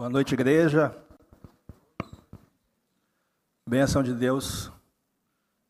[0.00, 0.96] Boa noite, igreja.
[3.68, 4.72] Bênção de Deus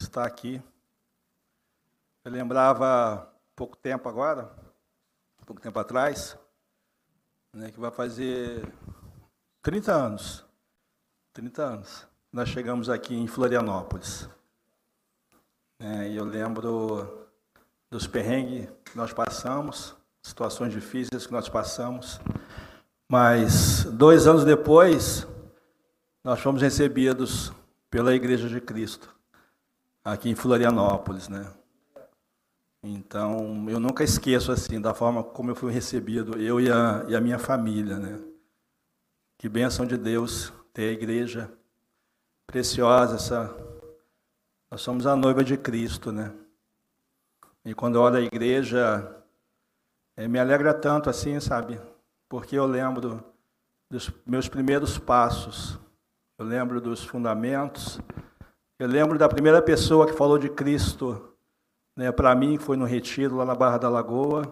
[0.00, 0.62] está aqui.
[2.24, 4.48] Eu lembrava pouco tempo agora,
[5.45, 6.38] pouco tempo atrás,
[7.52, 8.72] né, que vai fazer
[9.62, 10.44] 30 anos.
[11.32, 12.06] 30 anos.
[12.32, 14.28] Nós chegamos aqui em Florianópolis.
[15.80, 17.27] É, e eu lembro
[17.91, 22.20] dos perrengues que nós passamos, situações difíceis que nós passamos.
[23.10, 25.27] Mas dois anos depois,
[26.23, 27.52] nós fomos recebidos
[27.91, 29.12] pela Igreja de Cristo,
[30.05, 31.52] aqui em Florianópolis, né?
[32.80, 37.16] Então, eu nunca esqueço assim da forma como eu fui recebido, eu e a, e
[37.16, 38.20] a minha família, né?
[39.36, 41.50] Que bênção de Deus ter a igreja
[42.47, 43.52] preciosa, essa
[44.70, 46.33] nós somos a noiva de Cristo, né?
[47.64, 49.16] E quando eu olho a igreja,
[50.16, 51.89] é, me alegra tanto assim, sabe?
[52.31, 53.25] Porque eu lembro
[53.91, 55.77] dos meus primeiros passos,
[56.39, 58.00] eu lembro dos fundamentos,
[58.78, 61.34] eu lembro da primeira pessoa que falou de Cristo
[61.97, 64.45] né, para mim, que foi no retiro lá na Barra da Lagoa.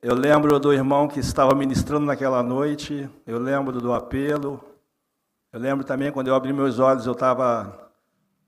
[0.00, 4.64] Eu lembro do irmão que estava ministrando naquela noite, eu lembro do apelo.
[5.52, 7.90] Eu lembro também quando eu abri meus olhos, eu estava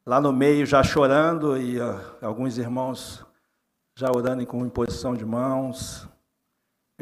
[0.06, 3.22] lá no meio já chorando e uh, alguns irmãos
[3.94, 6.08] já orando com imposição de mãos.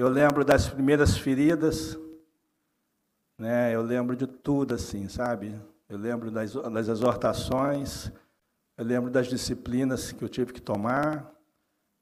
[0.00, 1.98] Eu lembro das primeiras feridas,
[3.36, 3.74] né?
[3.74, 5.60] Eu lembro de tudo assim, sabe?
[5.90, 8.10] Eu lembro das, das exortações,
[8.78, 11.30] eu lembro das disciplinas que eu tive que tomar,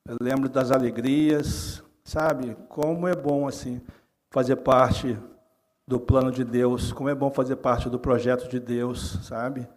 [0.07, 2.57] eu lembro das alegrias, sabe?
[2.69, 3.83] Como é bom assim
[4.31, 5.19] fazer parte
[5.85, 9.69] do plano de Deus, como é bom fazer parte do projeto de Deus, sabe?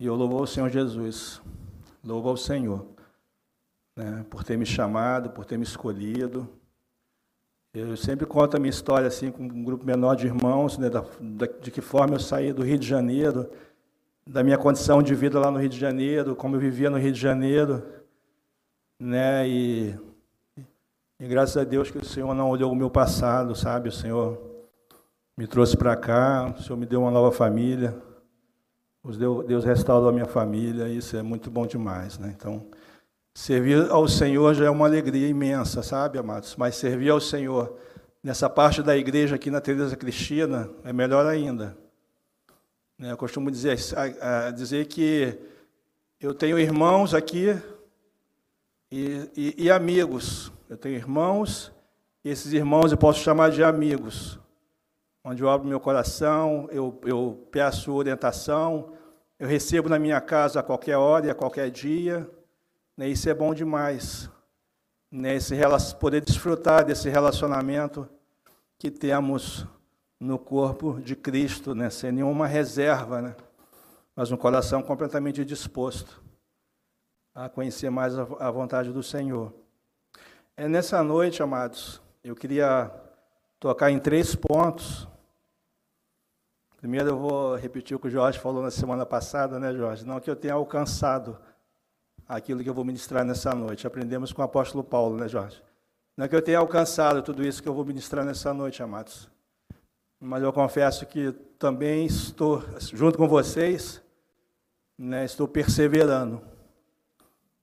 [0.00, 1.40] E eu louvo ao Senhor Jesus,
[2.02, 2.84] louvo ao Senhor,
[3.94, 4.26] né?
[4.28, 6.57] Por ter me chamado, por ter me escolhido.
[7.78, 11.04] Eu sempre conto a minha história assim com um grupo menor de irmãos, né, da,
[11.20, 13.48] da, de que forma eu saí do Rio de Janeiro,
[14.26, 17.12] da minha condição de vida lá no Rio de Janeiro, como eu vivia no Rio
[17.12, 17.82] de Janeiro,
[18.98, 19.94] né, e,
[21.20, 23.88] e graças a Deus que o Senhor não olhou o meu passado, sabe?
[23.88, 24.40] O Senhor
[25.36, 27.96] me trouxe para cá, o Senhor me deu uma nova família,
[29.46, 32.34] Deus restaurou a minha família, isso é muito bom demais, né?
[32.36, 32.66] Então,
[33.38, 36.56] Servir ao Senhor já é uma alegria imensa, sabe, amados?
[36.56, 37.78] Mas servir ao Senhor
[38.20, 41.78] nessa parte da igreja aqui na Teresa Cristina é melhor ainda.
[42.98, 43.78] Né, eu costumo dizer,
[44.56, 45.38] dizer que
[46.20, 47.56] eu tenho irmãos aqui
[48.90, 50.50] e, e, e amigos.
[50.68, 51.70] Eu tenho irmãos
[52.24, 54.36] e esses irmãos eu posso chamar de amigos.
[55.22, 58.94] Onde eu abro meu coração, eu, eu peço orientação,
[59.38, 62.28] eu recebo na minha casa a qualquer hora e a qualquer dia.
[62.98, 63.08] Né?
[63.08, 64.28] Isso é bom demais.
[65.08, 65.36] Né?
[65.36, 65.54] Esse,
[66.00, 68.08] poder desfrutar desse relacionamento
[68.76, 69.64] que temos
[70.18, 71.90] no corpo de Cristo, né?
[71.90, 73.36] sem nenhuma reserva, né?
[74.16, 76.20] mas um coração completamente disposto
[77.32, 79.54] a conhecer mais a vontade do Senhor.
[80.56, 82.90] É nessa noite, amados, eu queria
[83.60, 85.06] tocar em três pontos.
[86.78, 90.04] Primeiro, eu vou repetir o que o Jorge falou na semana passada, né, Jorge?
[90.04, 91.38] Não que eu tenha alcançado
[92.28, 93.86] aquilo que eu vou ministrar nessa noite.
[93.86, 95.62] Aprendemos com o apóstolo Paulo, né, Jorge?
[96.16, 99.28] Não é que eu tenha alcançado tudo isso que eu vou ministrar nessa noite, amados.
[100.20, 102.62] Mas eu confesso que também estou,
[102.92, 104.02] junto com vocês,
[104.98, 106.42] né, estou perseverando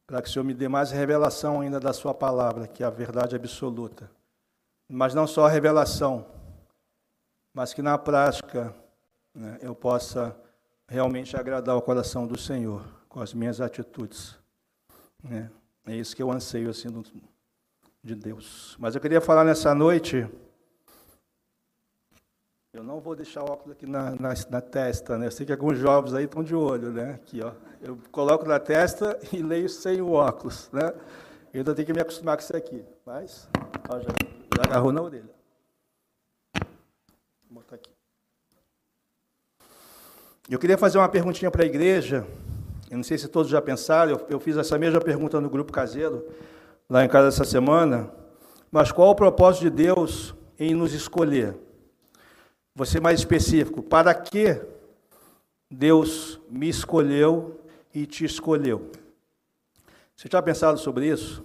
[0.07, 2.89] para que o Senhor me dê mais revelação ainda da Sua palavra, que é a
[2.89, 4.09] verdade absoluta.
[4.87, 6.25] Mas não só a revelação,
[7.53, 8.73] mas que na prática
[9.33, 10.35] né, eu possa
[10.87, 14.37] realmente agradar o coração do Senhor com as minhas atitudes.
[15.31, 15.50] É,
[15.91, 17.03] é isso que eu anseio assim do,
[18.03, 18.75] de Deus.
[18.80, 20.28] Mas eu queria falar nessa noite.
[22.72, 25.28] Eu não vou deixar o óculos aqui na, na, na, testa, né?
[25.28, 27.13] Eu sei que alguns jovens aí estão de olho, né?
[27.13, 27.54] Aqui, ó.
[27.81, 30.94] Eu coloco na testa e leio sem o óculos, né?
[31.54, 32.83] Eu ainda tenho que me acostumar com isso aqui.
[33.06, 33.48] Mas,
[33.89, 34.10] ó, já,
[34.57, 35.33] já agarrou na orelha.
[37.50, 37.89] Vou botar aqui.
[40.50, 42.28] Eu queria fazer uma perguntinha para a igreja.
[42.89, 46.27] Eu não sei se todos já pensaram, eu, fiz essa mesma pergunta no grupo caseiro,
[46.89, 48.11] lá em casa essa semana.
[48.71, 51.55] Mas qual o propósito de Deus em nos escolher?
[52.75, 53.81] Vou ser mais específico.
[53.81, 54.61] Para que
[55.69, 57.59] Deus me escolheu
[57.93, 58.91] e te escolheu?
[60.15, 61.43] Você já pensado sobre isso?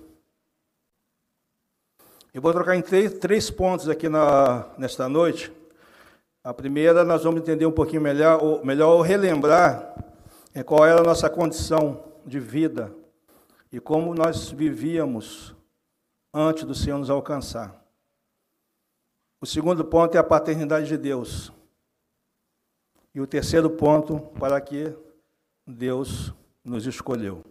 [2.35, 5.51] Eu vou trocar em três, três pontos aqui na, nesta noite.
[6.45, 10.10] A primeira, nós vamos entender um pouquinho melhor, ou melhor, relembrar
[10.55, 12.95] é qual era a nossa condição de vida
[13.73, 15.55] e como nós vivíamos
[16.33, 17.81] antes do Senhor nos alcançar.
[19.41, 21.53] O segundo ponto é a paternidade de Deus.
[23.15, 24.95] E o terceiro ponto, para que
[25.67, 26.33] Deus
[26.65, 27.43] nos escolheu.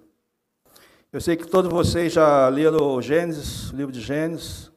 [1.12, 4.72] Eu sei que todos vocês já leram Gênesis, o livro de Gênesis,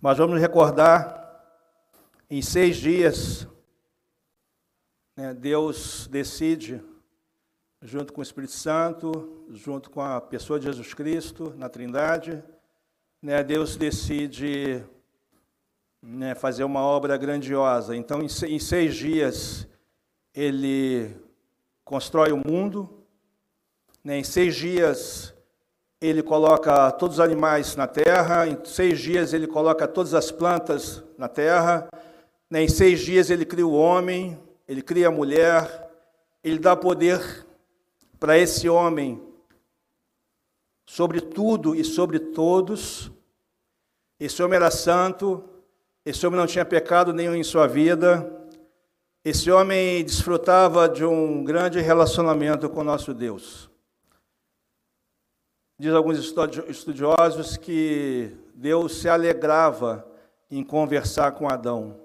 [0.00, 1.22] mas vamos recordar,
[2.30, 3.46] em seis dias,
[5.16, 6.82] né, Deus decide,
[7.84, 12.42] junto com o Espírito Santo, junto com a pessoa de Jesus Cristo, na Trindade,
[13.20, 14.82] né, Deus decide
[16.00, 17.94] né, fazer uma obra grandiosa.
[17.94, 19.68] Então, em seis dias,
[20.34, 21.14] Ele
[21.84, 23.04] constrói o mundo,
[24.02, 25.34] né, em seis dias,
[26.00, 31.02] ele coloca todos os animais na terra, em seis dias ele coloca todas as plantas
[31.16, 31.88] na terra,
[32.50, 32.62] né?
[32.62, 34.38] em seis dias ele cria o homem,
[34.68, 35.90] ele cria a mulher,
[36.42, 37.46] ele dá poder
[38.24, 39.22] para esse homem
[40.86, 43.12] sobre tudo e sobre todos.
[44.18, 45.44] Esse homem era santo,
[46.06, 48.48] esse homem não tinha pecado nenhum em sua vida,
[49.22, 53.70] esse homem desfrutava de um grande relacionamento com nosso Deus.
[55.78, 56.16] Diz alguns
[56.66, 60.10] estudiosos que Deus se alegrava
[60.50, 62.00] em conversar com Adão.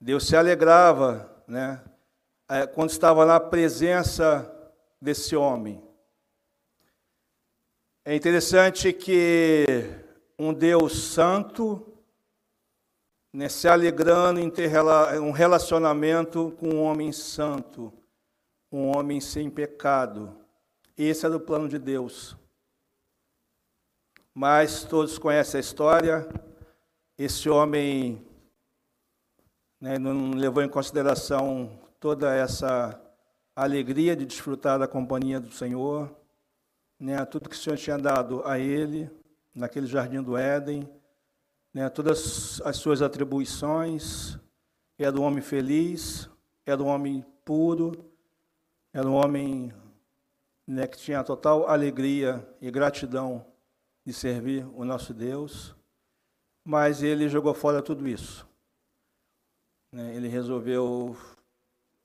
[0.00, 1.82] Deus se alegrava, né,
[2.48, 4.54] é, quando estava na presença
[5.06, 5.82] desse homem.
[8.04, 9.64] É interessante que
[10.38, 11.86] um Deus santo,
[13.32, 14.70] né, se alegrando em ter
[15.20, 17.92] um relacionamento com um homem santo,
[18.70, 20.36] um homem sem pecado.
[20.96, 22.36] Esse era o plano de Deus
[24.38, 26.28] mas todos conhecem a história.
[27.16, 28.22] Esse homem
[29.80, 33.00] né, não levou em consideração toda essa
[33.56, 36.14] alegria de desfrutar da companhia do Senhor,
[37.00, 39.10] né, tudo que o Senhor tinha dado a ele
[39.54, 40.86] naquele jardim do Éden,
[41.72, 44.38] né, todas as suas atribuições.
[44.98, 46.28] Era um homem feliz,
[46.66, 47.92] era um homem puro,
[48.92, 49.72] era um homem
[50.66, 53.44] né, que tinha total alegria e gratidão
[54.04, 55.74] de servir o nosso Deus,
[56.62, 58.46] mas ele jogou fora tudo isso.
[59.92, 60.14] Né?
[60.14, 61.16] Ele resolveu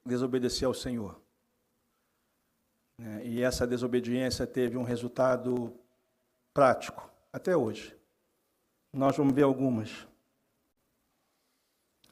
[0.06, 1.20] desobedecer ao Senhor.
[3.01, 3.25] Né?
[3.25, 5.74] E essa desobediência teve um resultado
[6.53, 7.98] prático, até hoje.
[8.94, 10.07] Nós vamos ver algumas.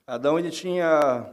[0.07, 1.31] Adão ele tinha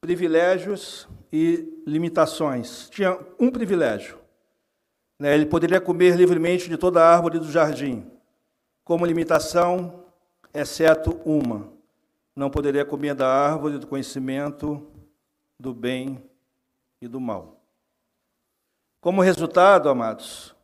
[0.00, 2.88] privilégios e limitações.
[2.88, 4.18] Tinha um privilégio.
[5.18, 5.34] Né?
[5.34, 8.10] Ele poderia comer livremente de toda a árvore do jardim,
[8.82, 10.06] como limitação,
[10.54, 11.70] exceto uma:
[12.34, 14.90] não poderia comer da árvore do conhecimento
[15.60, 16.26] do bem
[17.00, 17.60] e do mal.
[19.00, 20.54] Como resultado, amados,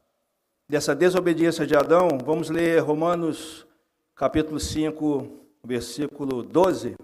[0.68, 3.66] dessa desobediência de Adão, vamos ler Romanos
[4.14, 5.28] capítulo 5,
[5.64, 6.96] versículo 12.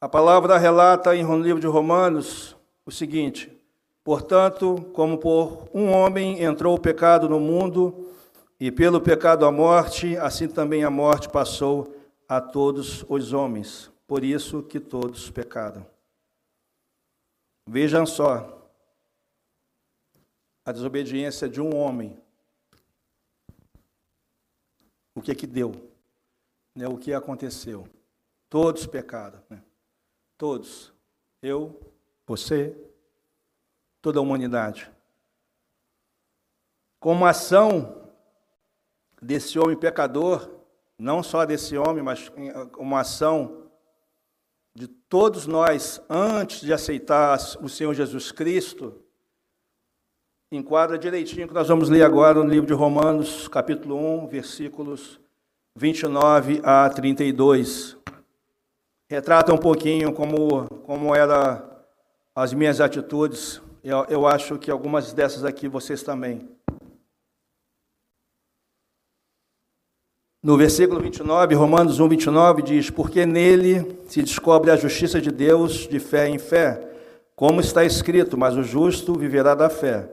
[0.00, 3.56] A palavra relata em livro de Romanos o seguinte:
[4.02, 8.08] Portanto, como por um homem entrou o pecado no mundo,
[8.58, 11.94] e pelo pecado a morte, assim também a morte passou
[12.28, 13.90] a todos os homens.
[14.06, 15.91] Por isso que todos pecaram.
[17.66, 18.70] Vejam só
[20.64, 22.20] a desobediência de um homem.
[25.14, 25.72] O que é que deu?
[26.74, 26.86] Né?
[26.88, 27.88] O que aconteceu?
[28.48, 29.42] Todos pecaram.
[29.48, 29.62] Né?
[30.36, 30.92] Todos.
[31.40, 31.80] Eu,
[32.26, 32.76] você,
[34.00, 34.90] toda a humanidade.
[36.98, 38.10] Como ação
[39.20, 40.48] desse homem pecador,
[40.98, 42.30] não só desse homem, mas
[42.78, 43.61] uma ação
[44.74, 49.02] de todos nós antes de aceitar o Senhor Jesus Cristo,
[50.50, 55.20] enquadra direitinho que nós vamos ler agora no livro de Romanos, capítulo 1, versículos
[55.76, 57.96] 29 a 32.
[59.10, 61.70] Retrata um pouquinho como, como eram
[62.34, 66.48] as minhas atitudes eu, eu acho que algumas dessas aqui vocês também.
[70.42, 75.86] No versículo 29, Romanos 1, 29 diz: Porque nele se descobre a justiça de Deus
[75.88, 76.80] de fé em fé,
[77.36, 80.08] como está escrito, mas o justo viverá da fé.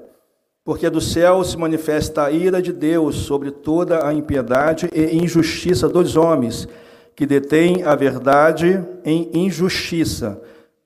[0.63, 5.89] Porque do céu se manifesta a ira de Deus sobre toda a impiedade e injustiça
[5.89, 6.67] dos homens,
[7.15, 10.39] que detêm a verdade em injustiça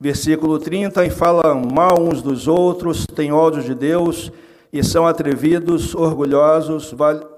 [0.04, 4.34] versículo 30, e falam mal uns dos outros, têm ódio de Deus,
[4.72, 6.94] e são atrevidos, orgulhosos,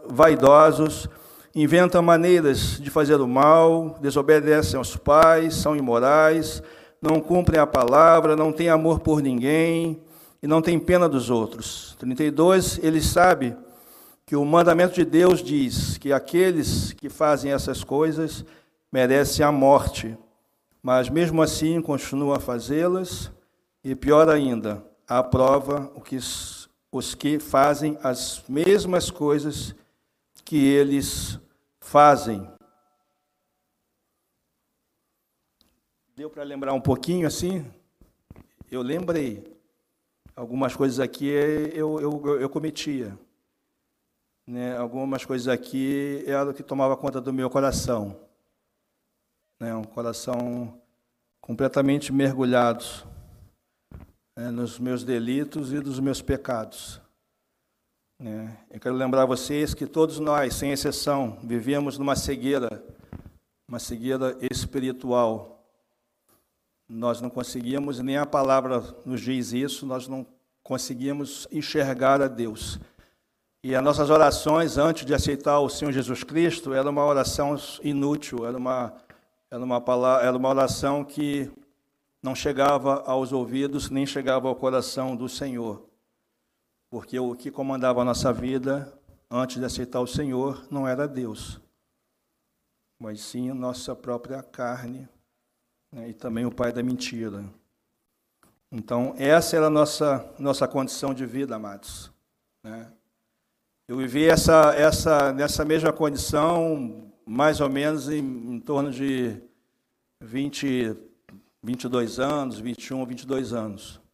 [0.10, 1.08] vaidosos,
[1.56, 6.62] inventam maneiras de fazer o mal, desobedecem aos pais, são imorais,
[7.02, 10.02] não cumprem a palavra, não têm amor por ninguém
[10.44, 11.96] e não têm pena dos outros.
[11.98, 13.56] 32, ele sabe
[14.26, 18.44] que o mandamento de Deus diz que aqueles que fazem essas coisas
[18.92, 20.18] merecem a morte,
[20.84, 23.32] mas mesmo assim continuam a fazê-las,
[23.84, 26.18] e pior ainda, aprova o que
[26.92, 29.76] os que fazem as mesmas coisas
[30.44, 31.40] que eles
[31.86, 32.52] fazem.
[36.16, 37.66] Deu para lembrar um pouquinho assim?
[38.72, 39.56] Eu lembrei.
[40.36, 43.18] Algumas coisas aqui eu, eu, eu cometia.
[44.48, 44.76] Né?
[44.76, 48.20] Algumas coisas aqui era o que tomava conta do meu coração.
[49.60, 49.74] Né?
[49.76, 50.82] Um coração
[51.40, 52.84] completamente mergulhado
[54.36, 54.50] né?
[54.50, 57.00] nos meus delitos e dos meus pecados.
[58.20, 58.58] Né?
[58.72, 62.84] Eu quero lembrar vocês que todos nós, sem exceção, vivíamos numa cegueira,
[63.68, 65.56] uma cegueira espiritual
[66.88, 70.26] nós não conseguíamos, nem a palavra nos diz isso, nós não
[70.62, 72.80] conseguíamos enxergar a Deus.
[73.64, 78.46] E as nossas orações antes de aceitar o Senhor Jesus Cristo era uma oração inútil,
[78.46, 78.94] era uma,
[79.50, 79.84] era uma,
[80.22, 81.52] era uma oração que
[82.22, 85.84] não chegava aos ouvidos, nem chegava ao coração do Senhor.
[86.96, 88.98] Porque o que comandava a nossa vida
[89.30, 91.60] antes de aceitar o Senhor não era Deus,
[92.98, 95.06] mas sim a nossa própria carne,
[95.92, 97.44] né, e também o pai da mentira.
[98.72, 102.10] Então, essa era a nossa, nossa condição de vida, amados.
[102.64, 102.90] Né?
[103.90, 109.44] Eu vivi essa, essa, nessa mesma condição, mais ou menos em, em torno de
[110.22, 110.96] 20,
[111.62, 114.05] 22 anos, 21, 22 anos.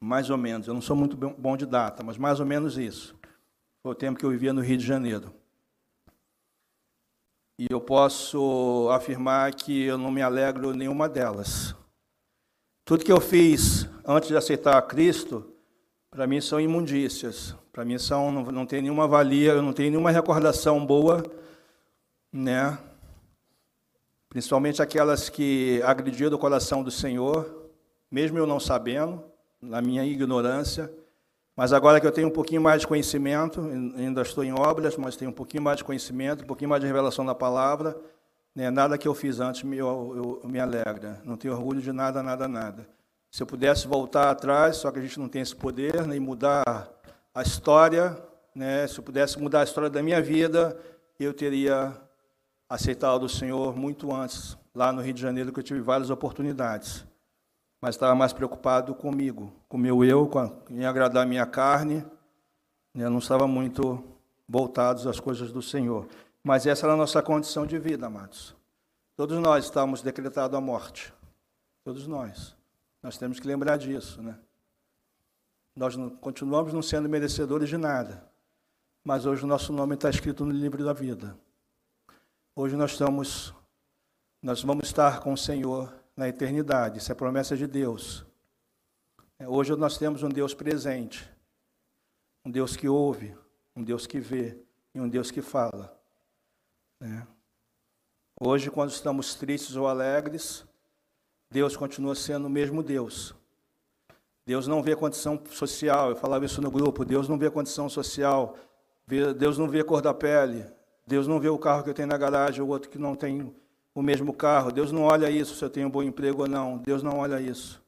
[0.00, 0.66] Mais ou menos.
[0.66, 3.16] Eu não sou muito bom de data, mas mais ou menos isso.
[3.82, 5.32] Foi o tempo que eu vivia no Rio de Janeiro.
[7.58, 11.74] E eu posso afirmar que eu não me alegro nenhuma delas.
[12.84, 15.52] Tudo que eu fiz antes de aceitar Cristo,
[16.10, 17.54] para mim são imundícias.
[17.72, 21.22] Para mim são não, não tem nenhuma valia, eu não tenho nenhuma recordação boa,
[22.32, 22.78] né?
[24.28, 27.70] Principalmente aquelas que agrediram o coração do Senhor,
[28.10, 29.24] mesmo eu não sabendo,
[29.60, 30.90] na minha ignorância.
[31.56, 33.60] Mas agora que eu tenho um pouquinho mais de conhecimento,
[33.96, 36.86] ainda estou em obras, mas tenho um pouquinho mais de conhecimento, um pouquinho mais de
[36.86, 37.98] revelação da palavra,
[38.54, 41.20] né, nada que eu fiz antes me, eu, eu, me alegra.
[41.24, 42.88] Não tenho orgulho de nada, nada, nada.
[43.30, 46.88] Se eu pudesse voltar atrás, só que a gente não tem esse poder, nem mudar
[47.34, 48.16] a história,
[48.54, 50.78] né, se eu pudesse mudar a história da minha vida,
[51.18, 51.92] eu teria
[52.68, 57.07] aceitado o Senhor muito antes, lá no Rio de Janeiro, que eu tive várias oportunidades
[57.80, 62.04] mas estava mais preocupado comigo, com meu eu, com a, em agradar a minha carne,
[62.92, 63.08] né?
[63.08, 64.02] não estava muito
[64.48, 66.08] voltados às coisas do Senhor.
[66.42, 68.56] Mas essa era a nossa condição de vida, amados.
[69.16, 71.12] Todos nós estamos decretados à morte.
[71.84, 72.56] Todos nós.
[73.02, 74.38] Nós temos que lembrar disso, né?
[75.74, 78.28] Nós não, continuamos não sendo merecedores de nada.
[79.04, 81.38] Mas hoje o nosso nome está escrito no livro da vida.
[82.54, 83.54] Hoje nós estamos,
[84.42, 86.98] nós vamos estar com o Senhor na eternidade.
[86.98, 88.26] Isso é promessa de Deus.
[89.38, 91.30] É, hoje nós temos um Deus presente,
[92.44, 93.36] um Deus que ouve,
[93.76, 94.58] um Deus que vê
[94.92, 95.96] e um Deus que fala.
[96.98, 97.24] Né?
[98.40, 100.66] Hoje, quando estamos tristes ou alegres,
[101.48, 103.32] Deus continua sendo o mesmo Deus.
[104.44, 108.56] Deus não vê condição social, eu falava isso no grupo, Deus não vê condição social,
[109.06, 110.66] Deus não vê cor da pele,
[111.06, 113.54] Deus não vê o carro que eu tenho na garagem, o outro que não tem
[113.98, 114.70] o mesmo carro.
[114.70, 116.78] Deus não olha isso se eu tenho um bom emprego ou não.
[116.78, 117.82] Deus não olha isso.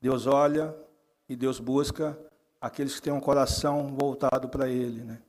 [0.00, 0.76] Deus olha
[1.28, 2.16] e Deus busca
[2.60, 5.20] aqueles que têm um coração voltado para Ele, né?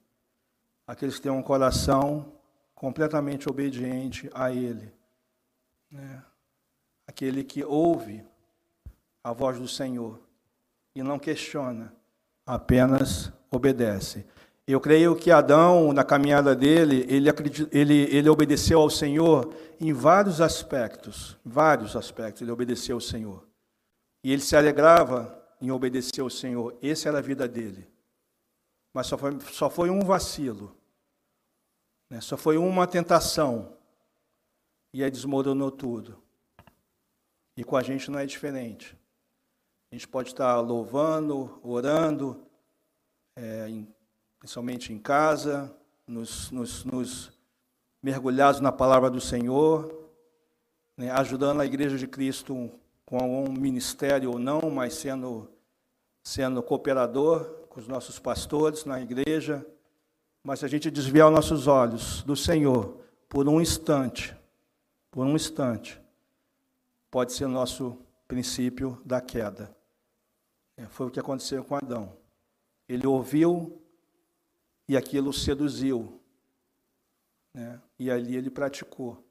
[0.86, 2.34] Aqueles que têm um coração
[2.76, 4.94] completamente obediente a Ele,
[5.90, 6.24] né?
[7.08, 8.24] Aquele que ouve
[9.24, 10.20] a voz do Senhor
[10.94, 11.92] e não questiona,
[12.46, 14.24] apenas obedece.
[14.68, 17.30] Eu creio que Adão, na caminhada dele, ele,
[17.72, 21.38] ele, ele obedeceu ao Senhor em vários aspectos.
[21.46, 23.48] Vários aspectos ele obedeceu ao Senhor.
[24.22, 26.78] E ele se alegrava em obedecer ao Senhor.
[26.82, 27.90] Essa era a vida dele.
[28.94, 30.76] Mas só foi, só foi um vacilo.
[32.10, 32.20] Né?
[32.20, 33.74] Só foi uma tentação.
[34.94, 36.22] E aí desmoronou tudo.
[37.56, 38.98] E com a gente não é diferente.
[39.90, 42.46] A gente pode estar louvando, orando,
[43.34, 43.88] é, em
[44.40, 45.76] principalmente em casa,
[46.06, 47.32] nos, nos, nos
[48.02, 50.10] mergulhados na palavra do Senhor,
[50.96, 52.72] né, ajudando a Igreja de Cristo
[53.06, 55.50] com um ministério ou não, mas sendo,
[56.24, 59.66] sendo cooperador com os nossos pastores na igreja.
[60.44, 64.36] Mas se a gente desviar os nossos olhos do Senhor por um instante,
[65.10, 66.02] por um instante,
[67.10, 69.76] pode ser nosso princípio da queda.
[70.76, 72.14] É, foi o que aconteceu com Adão.
[72.90, 73.82] Ele ouviu
[74.88, 76.22] e aquilo seduziu.
[77.54, 77.82] Né?
[78.00, 79.24] E ali ele praticou.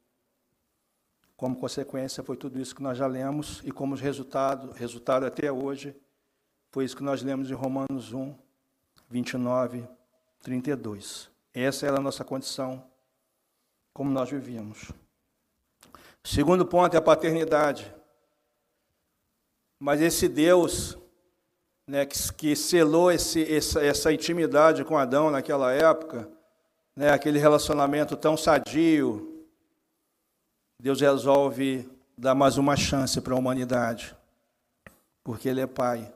[1.35, 5.95] Como consequência, foi tudo isso que nós já lemos, e como resultado, resultado até hoje,
[6.71, 8.35] foi isso que nós lemos em Romanos 1,
[9.09, 9.87] 29,
[10.41, 11.29] 32.
[11.53, 12.83] Essa era a nossa condição,
[13.93, 14.91] como nós vivíamos.
[16.23, 17.93] Segundo ponto é a paternidade.
[19.79, 20.97] Mas esse Deus
[21.87, 26.29] né, que, que selou esse, essa, essa intimidade com Adão naquela época,
[26.93, 29.45] né, aquele relacionamento tão sadio,
[30.77, 34.15] Deus resolve dar mais uma chance para a humanidade,
[35.23, 36.13] porque Ele é Pai,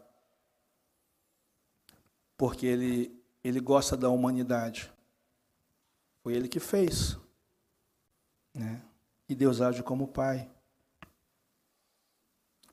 [2.36, 4.92] porque Ele, ele gosta da humanidade.
[6.22, 7.18] Foi Ele que fez.
[8.54, 8.82] Né?
[9.30, 10.50] E Deus age como Pai.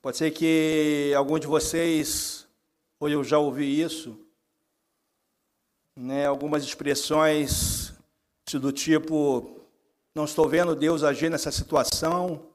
[0.03, 2.48] Pode ser que algum de vocês
[3.01, 4.19] ou eu já ouvi isso,
[5.97, 7.93] né, algumas expressões
[8.53, 9.61] do tipo:
[10.15, 12.47] não estou vendo Deus agir nessa situação,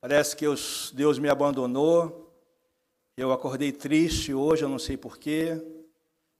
[0.00, 0.46] parece que
[0.92, 2.32] Deus me abandonou,
[3.16, 5.62] eu acordei triste hoje, eu não sei porquê,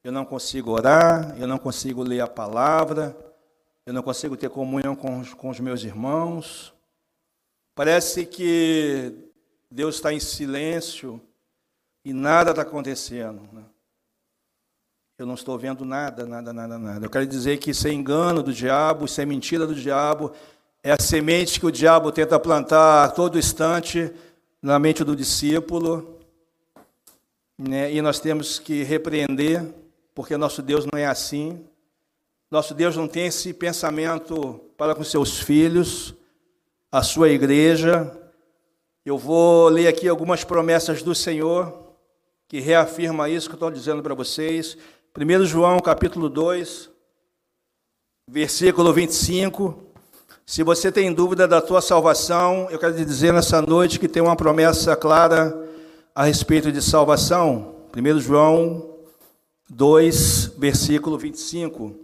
[0.02, 3.16] eu não consigo orar, eu não consigo ler a palavra,
[3.86, 6.72] eu não consigo ter comunhão com com os meus irmãos.
[7.74, 9.12] Parece que
[9.70, 11.20] Deus está em silêncio
[12.04, 13.40] e nada está acontecendo.
[13.52, 13.62] Né?
[15.16, 17.06] Eu não estou vendo nada, nada, nada, nada.
[17.06, 20.32] Eu quero dizer que isso é engano do diabo, isso é mentira do diabo,
[20.82, 24.12] é a semente que o diabo tenta plantar a todo instante
[24.60, 26.18] na mente do discípulo.
[27.56, 27.94] Né?
[27.94, 29.64] E nós temos que repreender,
[30.14, 31.64] porque nosso Deus não é assim.
[32.50, 36.12] Nosso Deus não tem esse pensamento para com seus filhos,
[36.90, 38.20] a sua igreja.
[39.06, 41.83] Eu vou ler aqui algumas promessas do Senhor
[42.48, 44.76] que reafirma isso que eu estou dizendo para vocês.
[45.16, 46.90] 1 João capítulo 2,
[48.28, 49.82] versículo 25.
[50.46, 54.22] Se você tem dúvida da tua salvação, eu quero te dizer nessa noite que tem
[54.22, 55.56] uma promessa clara
[56.14, 57.76] a respeito de salvação.
[57.96, 58.94] 1 João
[59.70, 61.94] 2, versículo 25.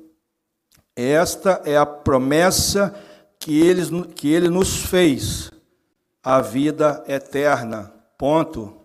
[0.96, 2.94] Esta é a promessa
[3.38, 5.50] que ele, que ele nos fez,
[6.22, 7.92] a vida eterna.
[8.16, 8.79] Ponto.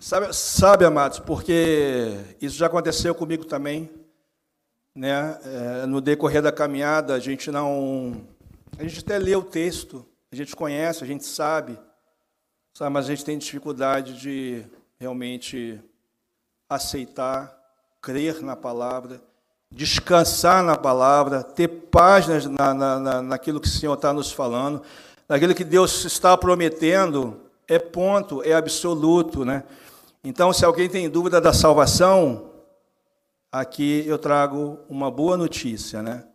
[0.00, 3.90] Sabe, sabe, amados, porque isso já aconteceu comigo também,
[4.94, 5.38] né?
[5.44, 8.24] É, no decorrer da caminhada, a gente não.
[8.78, 11.76] A gente até lê o texto, a gente conhece, a gente sabe,
[12.74, 14.64] sabe, mas a gente tem dificuldade de
[15.00, 15.80] realmente
[16.68, 17.58] aceitar,
[18.00, 19.20] crer na palavra,
[19.70, 24.80] descansar na palavra, ter paz na, na, na, naquilo que o Senhor está nos falando,
[25.28, 29.62] naquilo que Deus está prometendo, é ponto, é absoluto, né?
[30.24, 32.50] Então, se alguém tem dúvida da salvação,
[33.52, 36.26] aqui eu trago uma boa notícia, né?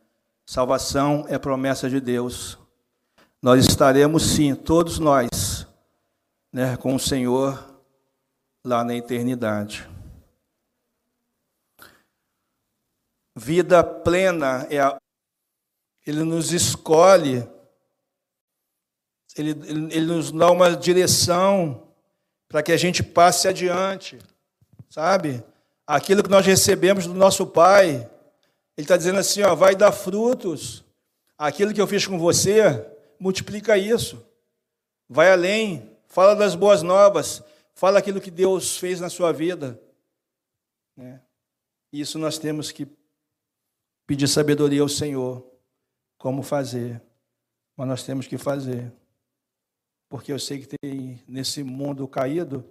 [0.46, 2.58] Salvação é promessa de Deus.
[3.42, 5.68] Nós estaremos sim, todos nós,
[6.52, 7.62] né, com o Senhor
[8.64, 9.90] lá na eternidade.
[13.36, 14.98] Vida plena é a
[16.06, 17.48] ele nos escolhe,
[19.36, 21.88] ele, ele, ele nos dá uma direção,
[22.48, 24.20] para que a gente passe adiante,
[24.90, 25.44] sabe?
[25.88, 28.10] Aquilo que nós recebemos do nosso Pai,
[28.78, 30.84] Ele está dizendo assim: ó, vai dar frutos.
[31.38, 32.86] Aquilo que eu fiz com você,
[33.20, 34.24] multiplica isso.
[35.10, 37.42] Vai além, fala das boas novas,
[37.74, 39.80] fala aquilo que Deus fez na sua vida.
[40.96, 41.20] Né?
[41.92, 42.88] Isso nós temos que
[44.06, 45.44] pedir sabedoria ao Senhor,
[46.18, 47.02] como fazer,
[47.76, 48.94] mas nós temos que fazer
[50.14, 52.64] porque eu sei que tem nesse mundo caído,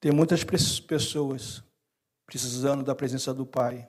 [0.00, 1.62] tem muitas pessoas
[2.26, 3.88] precisando da presença do Pai.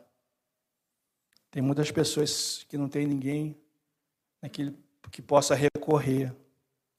[1.50, 3.58] Tem muitas pessoas que não tem ninguém
[4.40, 4.72] né, que,
[5.12, 6.32] que possa recorrer,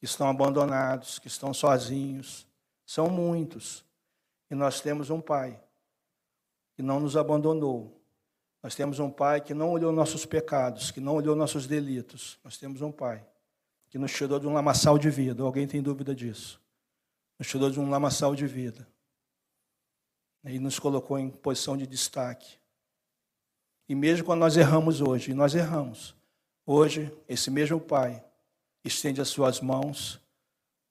[0.00, 2.48] que estão abandonados, que estão sozinhos.
[2.84, 3.84] São muitos.
[4.50, 5.62] E nós temos um Pai
[6.74, 7.96] que não nos abandonou.
[8.60, 12.40] Nós temos um Pai que não olhou nossos pecados, que não olhou nossos delitos.
[12.42, 13.24] Nós temos um Pai
[13.88, 15.42] que nos tirou de um lamaçal de vida.
[15.42, 16.60] Alguém tem dúvida disso?
[17.38, 18.86] Nos tirou de um lamaçal de vida.
[20.44, 22.58] E nos colocou em posição de destaque.
[23.88, 26.14] E mesmo quando nós erramos hoje, e nós erramos,
[26.64, 28.24] hoje, esse mesmo Pai
[28.84, 30.20] estende as suas mãos,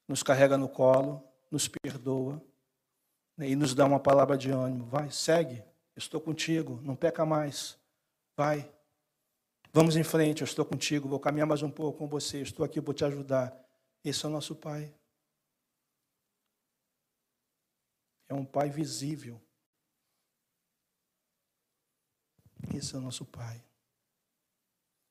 [0.07, 2.41] nos carrega no colo, nos perdoa
[3.37, 4.85] né, e nos dá uma palavra de ânimo.
[4.85, 5.63] Vai, segue,
[5.95, 7.77] estou contigo, não peca mais.
[8.37, 8.69] Vai,
[9.75, 12.79] Vamos em frente, eu estou contigo, vou caminhar mais um pouco com você, estou aqui,
[12.79, 13.53] vou te ajudar.
[14.05, 14.95] Esse é o nosso Pai.
[18.29, 19.37] É um Pai visível,
[22.73, 23.61] Esse é o nosso Pai.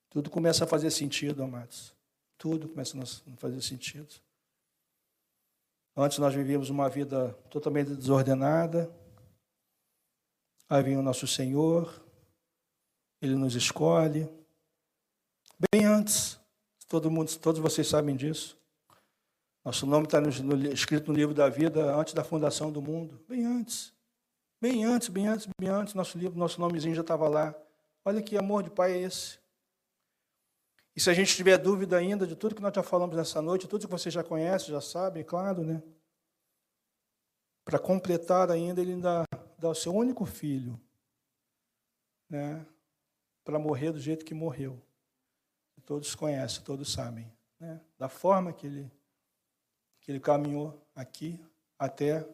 [0.08, 1.94] Tudo começa a fazer sentido, amados.
[2.38, 4.14] Tudo começa a fazer sentido.
[5.94, 8.90] Antes nós vivíamos uma vida totalmente desordenada.
[10.70, 12.02] Aí vem o nosso Senhor,
[13.20, 14.26] Ele nos escolhe.
[15.72, 16.40] Bem antes,
[16.88, 18.58] todo mundo, todos vocês sabem disso.
[19.64, 20.20] Nosso nome está
[20.72, 23.24] escrito no livro da vida antes da fundação do mundo.
[23.28, 23.94] Bem antes.
[24.60, 27.54] Bem antes, bem antes, bem antes, nosso livro, nosso nomezinho já estava lá.
[28.04, 29.38] Olha que amor de pai é esse.
[30.96, 33.66] E se a gente tiver dúvida ainda de tudo que nós já falamos nessa noite,
[33.66, 35.82] tudo que você já conhece, já sabe, é claro, né?
[37.64, 39.24] Para completar ainda, ele dá,
[39.58, 40.80] dá o seu único filho,
[42.28, 42.64] né?
[43.42, 44.80] Para morrer do jeito que morreu.
[45.84, 47.80] Todos conhecem, todos sabem, né?
[47.98, 48.90] Da forma que ele
[50.00, 51.42] que ele caminhou aqui
[51.78, 52.28] até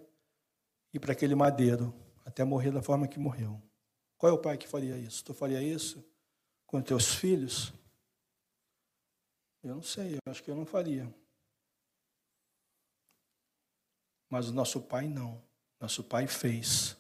[0.93, 3.63] ir para aquele madeiro, até morrer da forma que morreu.
[4.19, 5.25] Qual é o pai que faria isso?
[5.25, 6.05] Tu faria isso
[6.67, 7.73] com teus filhos?
[9.63, 11.13] Eu não sei, eu acho que eu não faria.
[14.29, 15.43] Mas o nosso pai não.
[15.81, 16.97] Nosso pai fez.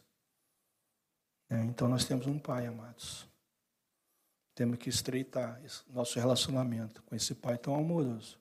[1.48, 3.29] É, então nós temos um pai, amados.
[4.60, 8.38] Temos que estreitar nosso relacionamento com esse pai tão amoroso.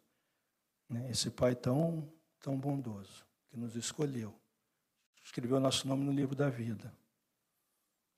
[0.89, 1.09] Né?
[1.09, 4.35] Esse pai tão, tão bondoso, que nos escolheu.
[5.23, 6.93] Escreveu nosso nome no livro da vida.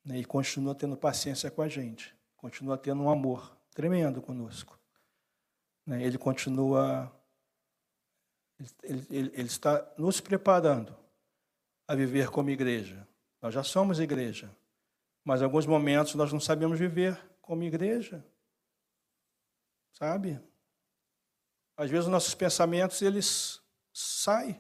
[0.03, 0.17] Né?
[0.17, 2.11] E continua tendo paciência com a gente.
[2.37, 4.79] Continua tendo um amor tremendo conosco.
[5.85, 6.01] Né?
[6.01, 7.15] Ele continua,
[8.83, 10.97] ele, ele, ele está nos preparando
[11.87, 13.07] a viver como igreja.
[13.39, 14.49] Nós já somos igreja,
[15.23, 18.25] mas em alguns momentos nós não sabemos viver como igreja.
[19.93, 20.41] Sabe?
[21.75, 23.61] Às vezes os nossos pensamentos eles
[23.93, 24.59] saem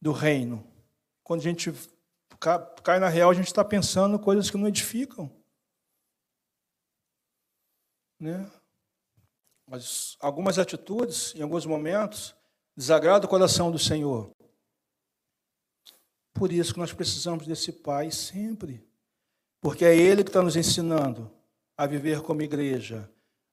[0.00, 0.66] do reino.
[1.22, 1.72] Quando a gente
[2.82, 5.30] cai na real, a gente está pensando coisas que não edificam.
[8.18, 8.50] Né?
[9.68, 12.34] Mas algumas atitudes, em alguns momentos,
[12.76, 14.30] desagradam o coração do Senhor.
[16.32, 18.86] Por isso que nós precisamos desse Pai sempre.
[19.60, 21.35] Porque é Ele que está nos ensinando
[21.76, 23.10] a viver como igreja.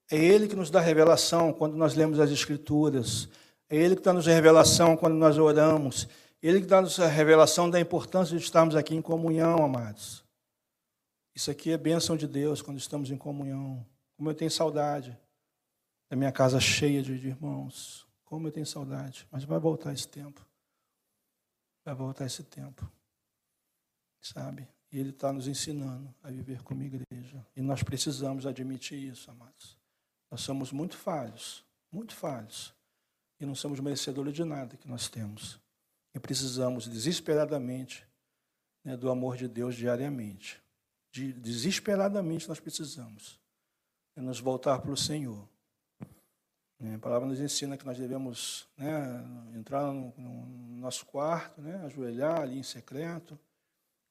[0.09, 3.27] É Ele que nos dá revelação quando nós lemos as Escrituras.
[3.69, 6.07] É Ele que dá nos revelação quando nós oramos.
[6.43, 10.25] Ele que dá-nos a revelação da importância de estarmos aqui em comunhão, amados.
[11.33, 13.86] Isso aqui é bênção de Deus quando estamos em comunhão.
[14.17, 15.17] Como eu tenho saudade
[16.09, 18.05] da minha casa cheia de irmãos.
[18.25, 19.25] Como eu tenho saudade.
[19.31, 20.45] Mas vai voltar esse tempo.
[21.86, 22.91] Vai voltar esse tempo.
[24.19, 24.67] Sabe?
[24.93, 27.43] E Ele está nos ensinando a viver como igreja.
[27.56, 29.75] E nós precisamos admitir isso, amados.
[30.29, 32.71] Nós somos muito falhos, muito falhos.
[33.39, 35.60] E não somos merecedores de nada que nós temos.
[36.13, 38.08] E precisamos desesperadamente
[38.84, 40.62] né, do amor de Deus diariamente.
[41.12, 43.41] De, desesperadamente nós precisamos
[44.15, 45.49] é nos voltar para o Senhor.
[46.93, 49.25] A palavra nos ensina que nós devemos né,
[49.56, 53.39] entrar no, no, nosso quarto, né, ajoelhar ali em secreto,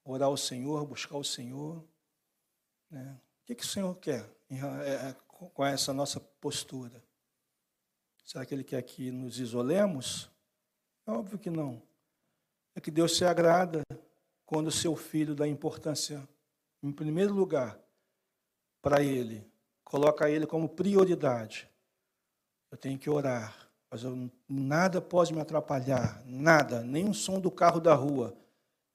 [0.04, 1.84] orar ao Senhor, buscar o Senhor.
[2.90, 3.20] Né?
[3.42, 7.02] O que, que o Senhor quer é, é, com essa nossa postura?
[8.24, 10.30] Será que Ele quer que nos isolemos?
[11.06, 11.82] É óbvio que não.
[12.74, 13.82] É que Deus se agrada
[14.46, 16.26] quando o seu filho dá importância,
[16.82, 17.78] em primeiro lugar,
[18.80, 19.46] para Ele,
[19.84, 21.72] coloca Ele como prioridade
[22.72, 23.54] eu tenho que orar,
[23.90, 28.34] mas eu, nada pode me atrapalhar, nada, nem o som do carro da rua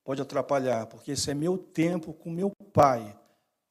[0.08, 3.14] pode atrapalhar, porque esse é meu tempo com meu Pai.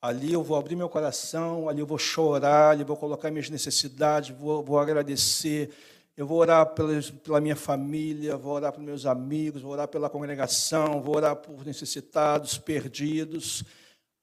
[0.03, 3.49] Ali eu vou abrir meu coração, ali eu vou chorar, ali eu vou colocar minhas
[3.49, 5.75] necessidades, vou, vou agradecer,
[6.14, 11.01] eu vou orar pela, minha família, vou orar pelos meus amigos, vou orar pela congregação,
[11.01, 13.64] vou orar por necessitados, perdidos.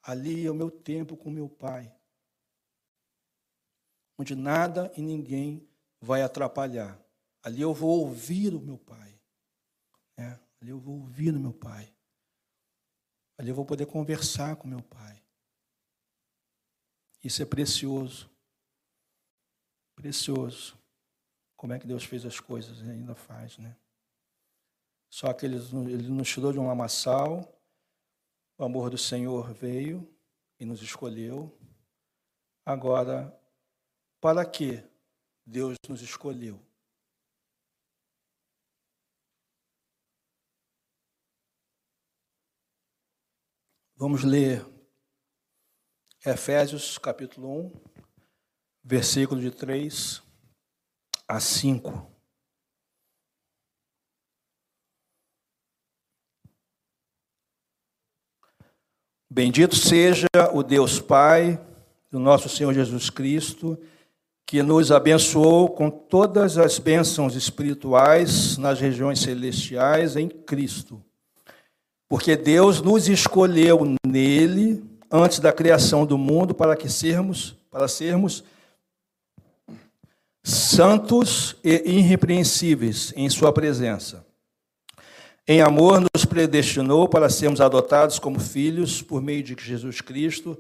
[0.04, 1.92] Ali é o meu tempo com meu Pai,
[4.20, 5.68] onde nada e ninguém
[6.00, 6.96] vai atrapalhar.
[7.42, 9.20] Ali eu vou ouvir o meu pai.
[10.16, 11.93] É, ali eu vou ouvir o meu pai.
[13.38, 15.22] Ali eu vou poder conversar com meu pai.
[17.24, 18.30] Isso é precioso.
[19.96, 20.78] Precioso.
[21.56, 23.76] Como é que Deus fez as coisas e ainda faz, né?
[25.10, 25.58] Só que ele,
[25.92, 27.62] ele nos tirou de um lamaçal,
[28.58, 30.08] o amor do Senhor veio
[30.60, 31.56] e nos escolheu.
[32.66, 33.38] Agora,
[34.20, 34.84] para quê?
[35.46, 36.60] Deus nos escolheu.
[44.06, 44.66] Vamos ler
[46.26, 47.72] Efésios capítulo 1,
[48.84, 50.22] versículo de 3
[51.26, 52.12] a 5.
[59.30, 61.58] Bendito seja o Deus Pai
[62.12, 63.82] do nosso Senhor Jesus Cristo,
[64.46, 71.02] que nos abençoou com todas as bênçãos espirituais nas regiões celestiais em Cristo.
[72.14, 78.44] Porque Deus nos escolheu nele antes da criação do mundo para que sermos, para sermos
[80.44, 84.24] santos e irrepreensíveis em sua presença.
[85.48, 90.56] Em amor, nos predestinou para sermos adotados como filhos por meio de Jesus Cristo,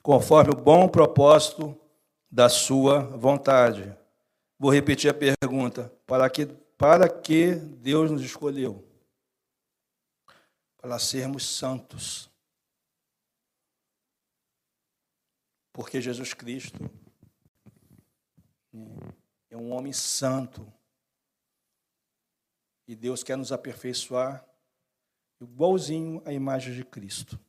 [0.00, 1.76] conforme o bom propósito
[2.30, 3.92] da Sua vontade.
[4.56, 6.46] Vou repetir a pergunta: para que,
[6.78, 8.93] para que Deus nos escolheu?
[10.84, 12.30] Para sermos santos.
[15.72, 16.78] Porque Jesus Cristo
[19.48, 20.70] é um homem santo
[22.86, 24.46] e Deus quer nos aperfeiçoar
[25.40, 27.40] igualzinho à imagem de Cristo.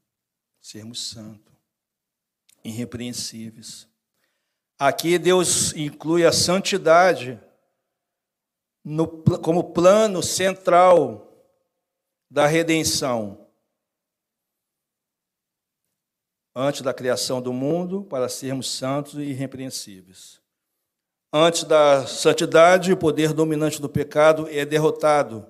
[0.62, 1.54] Sermos santos,
[2.64, 3.86] irrepreensíveis.
[4.80, 7.38] Aqui Deus inclui a santidade
[8.82, 9.06] no,
[9.40, 11.25] como plano central
[12.30, 13.48] da redenção.
[16.56, 20.42] Antes da criação do mundo, para sermos santos e irrepreensíveis.
[21.32, 25.46] Antes da santidade, o poder dominante do pecado é derrotado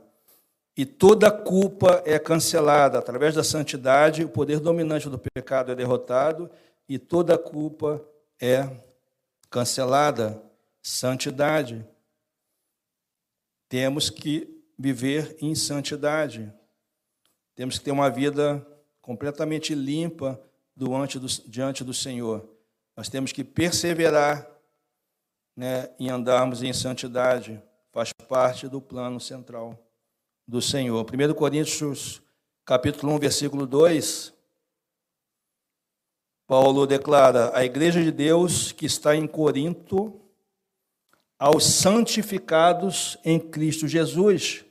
[0.76, 2.98] e toda culpa é cancelada.
[2.98, 6.50] Através da santidade, o poder dominante do pecado é derrotado
[6.90, 8.04] e toda culpa
[8.42, 8.68] é
[9.50, 10.42] cancelada.
[10.82, 11.88] Santidade.
[13.70, 16.52] Temos que viver em santidade.
[17.56, 18.66] Temos que ter uma vida
[19.02, 20.40] completamente limpa
[20.76, 22.50] diante do Senhor.
[22.98, 24.46] Nós temos que perseverar
[25.56, 29.80] né, em andarmos em santidade, faz parte do plano central
[30.46, 31.06] do Senhor.
[31.06, 32.22] 1 Coríntios,
[32.66, 34.34] capítulo 1, versículo 2,
[36.46, 40.20] Paulo declara: a igreja de Deus que está em Corinto,
[41.40, 44.65] aos santificados em Cristo Jesus,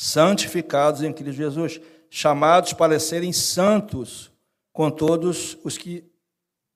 [0.00, 4.32] santificados em Cristo Jesus, chamados para serem santos
[4.72, 6.10] com todos os que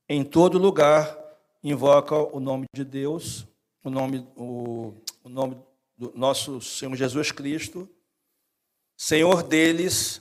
[0.06, 1.18] em todo lugar
[1.62, 3.46] invoca o nome de Deus,
[3.82, 5.56] o nome, o, o nome
[5.96, 7.88] do nosso Senhor Jesus Cristo,
[8.94, 10.20] Senhor deles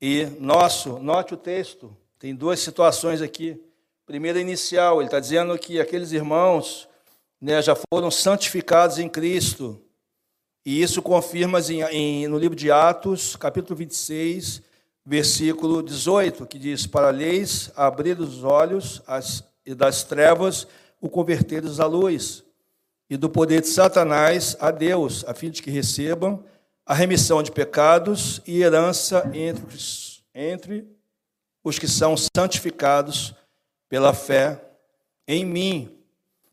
[0.00, 1.00] e nosso.
[1.00, 3.60] Note o texto, tem duas situações aqui.
[4.06, 6.88] Primeira inicial, ele está dizendo que aqueles irmãos
[7.40, 9.82] né, já foram santificados em Cristo.
[10.64, 11.58] E isso confirma
[11.90, 14.62] em, no livro de Atos, capítulo 26,
[15.04, 20.66] versículo 18, que diz: Para leis abrir os olhos as e das trevas
[21.00, 22.44] o converteres à luz,
[23.08, 26.44] e do poder de Satanás a Deus, a fim de que recebam
[26.84, 30.88] a remissão de pecados e herança entre os, entre
[31.62, 33.34] os que são santificados
[33.88, 34.62] pela fé
[35.26, 35.96] em mim.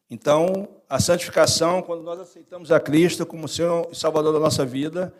[0.09, 5.13] Então, a santificação, quando nós aceitamos a Cristo como Senhor e Salvador da nossa vida,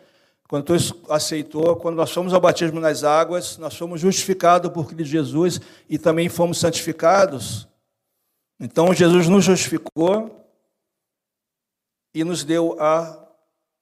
[0.48, 0.74] quando tu
[1.10, 5.98] aceitou, quando nós fomos ao batismo nas águas, nós fomos justificados por Cristo Jesus e
[5.98, 7.68] também fomos santificados.
[8.58, 10.46] Então Jesus nos justificou
[12.14, 13.28] e nos deu a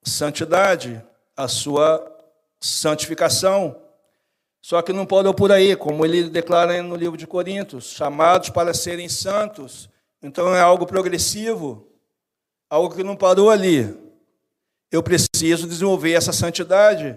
[0.03, 1.01] santidade,
[1.37, 2.05] a sua
[2.61, 3.81] santificação.
[4.61, 8.75] Só que não pode por aí, como ele declara no livro de Coríntios, chamados para
[8.75, 9.88] serem santos.
[10.27, 11.87] Então é algo progressivo,
[12.69, 13.97] algo que não parou ali.
[14.91, 17.17] Eu preciso desenvolver essa santidade,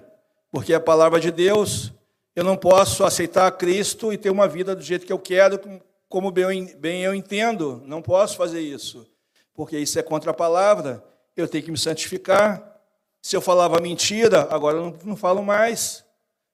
[0.52, 1.91] porque é a palavra de Deus.
[2.36, 5.60] Eu não posso aceitar Cristo e ter uma vida do jeito que eu quero,
[6.08, 9.08] como bem eu entendo, não posso fazer isso,
[9.56, 11.04] porque isso é contra a palavra,
[11.36, 12.80] eu tenho que me santificar.
[13.24, 16.06] Se eu falava mentira, agora eu não, não falo mais.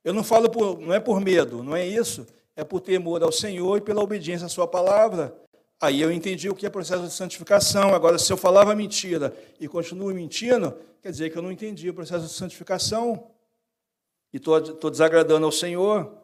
[0.06, 3.32] Eu não falo por, não é por medo, não é isso, é por temor ao
[3.32, 5.36] Senhor e pela obediência à sua palavra.
[5.82, 7.94] Aí eu entendi o que é processo de santificação.
[7.94, 11.94] Agora, se eu falava mentira e continuo mentindo, quer dizer que eu não entendi o
[11.94, 13.30] processo de santificação
[14.34, 16.18] e estou desagradando ao Senhor.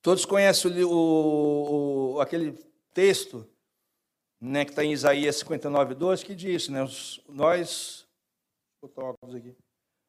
[0.00, 2.58] Todos conhecem o, o, o aquele
[2.92, 3.46] texto
[4.40, 6.84] né, que está em Isaías 59, 12, que diz, né,
[7.28, 8.04] nós,
[8.82, 9.54] aqui,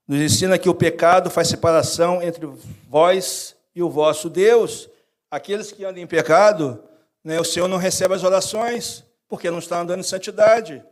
[0.08, 2.48] nos ensina que o pecado faz separação entre
[2.89, 4.89] vós e o vosso Deus.
[5.30, 6.84] Aqueles que andam em pecado,
[7.23, 10.83] né, o Senhor não recebe as orações, porque não está andando em santidade.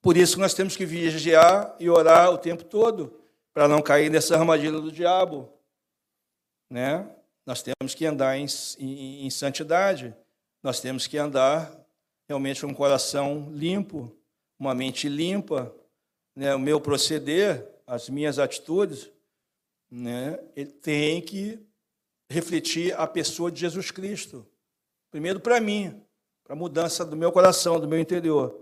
[0.00, 3.20] Por isso nós temos que vigiar e orar o tempo todo,
[3.52, 5.52] para não cair nessa armadilha do diabo.
[6.70, 7.06] Né?
[7.44, 8.46] Nós temos que andar em,
[8.78, 10.14] em, em santidade,
[10.62, 11.70] nós temos que andar
[12.28, 14.16] realmente com um coração limpo,
[14.58, 15.74] uma mente limpa,
[16.34, 16.54] né?
[16.54, 19.10] o meu proceder, as minhas atitudes,
[19.90, 20.38] né?
[20.54, 21.58] ele tem que
[22.30, 24.46] refletir a pessoa de Jesus Cristo.
[25.10, 26.00] Primeiro para mim,
[26.44, 28.56] para a mudança do meu coração, do meu interior.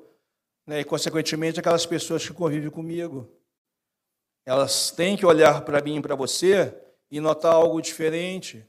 [0.66, 0.80] Né?
[0.80, 3.28] E, consequentemente, aquelas pessoas que convivem comigo.
[4.44, 6.74] Elas têm que olhar para mim e para você
[7.10, 8.66] e notar algo diferente.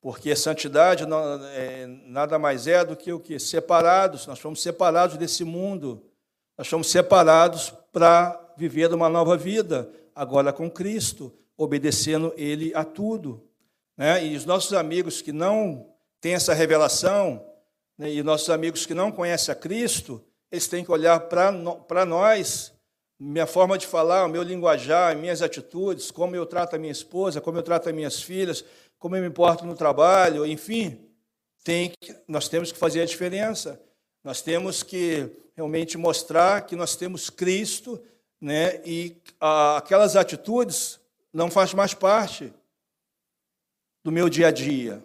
[0.00, 3.38] Porque santidade não, é, nada mais é do que o que?
[3.38, 4.26] Separados.
[4.26, 6.04] Nós fomos separados desse mundo.
[6.58, 13.48] Nós fomos separados para viver uma nova vida, agora com Cristo, obedecendo Ele a tudo.
[13.96, 14.26] Né?
[14.26, 15.93] E os nossos amigos que não
[16.24, 17.44] têm essa revelação,
[17.98, 18.10] né?
[18.10, 22.72] e nossos amigos que não conhecem a Cristo, eles têm que olhar para nós,
[23.20, 27.42] minha forma de falar, o meu linguajar, minhas atitudes, como eu trato a minha esposa,
[27.42, 28.64] como eu trato as minhas filhas,
[28.98, 30.98] como eu me importo no trabalho, enfim,
[31.62, 33.78] tem que, nós temos que fazer a diferença.
[34.24, 38.02] Nós temos que realmente mostrar que nós temos Cristo,
[38.40, 38.80] né?
[38.82, 40.98] E a, aquelas atitudes
[41.30, 42.50] não faz mais parte
[44.02, 45.04] do meu dia a dia.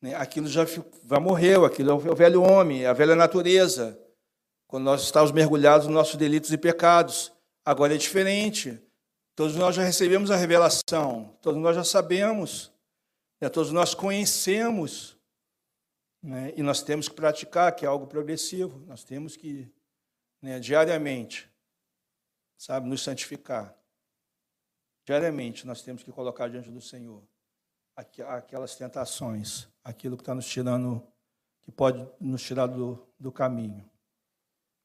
[0.00, 0.14] Né?
[0.14, 3.98] Aquilo já, já morreu, aquilo é o velho homem, é a velha natureza.
[4.66, 7.32] Quando nós estávamos mergulhados nos nossos delitos e pecados,
[7.64, 8.80] agora é diferente.
[9.34, 12.72] Todos nós já recebemos a revelação, todos nós já sabemos,
[13.40, 13.48] né?
[13.48, 15.18] todos nós conhecemos
[16.22, 16.52] né?
[16.56, 18.78] E nós temos que praticar, que é algo progressivo.
[18.86, 19.70] Nós temos que,
[20.42, 21.50] né, diariamente,
[22.56, 23.76] sabe, nos santificar.
[25.06, 27.22] Diariamente nós temos que colocar diante do Senhor
[27.96, 31.02] aquelas tentações, aquilo que está nos tirando,
[31.62, 33.88] que pode nos tirar do, do caminho.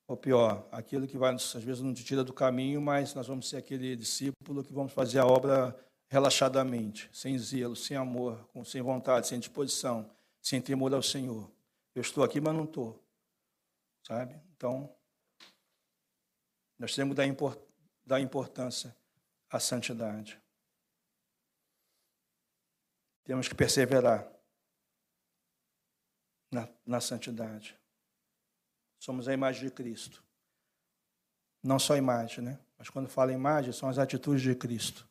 [0.08, 3.50] Ou pior, aquilo que vai, às vezes, não te tira do caminho, mas nós vamos
[3.50, 5.78] ser aquele discípulo que vamos fazer a obra
[6.10, 10.10] relaxadamente, sem zelo, sem amor, sem vontade, sem disposição
[10.42, 11.50] sem temor ao Senhor.
[11.96, 13.02] Eu estou aqui, mas não estou.
[14.06, 14.40] Sabe?
[14.56, 14.94] Então,
[16.78, 17.60] nós temos que
[18.06, 18.96] dar importância
[19.50, 20.38] à santidade.
[23.24, 24.33] Temos que perseverar
[26.54, 27.78] na, na santidade.
[29.00, 30.24] Somos a imagem de Cristo.
[31.62, 32.60] Não só a imagem, né?
[32.78, 35.08] Mas quando fala imagem, são as atitudes de Cristo.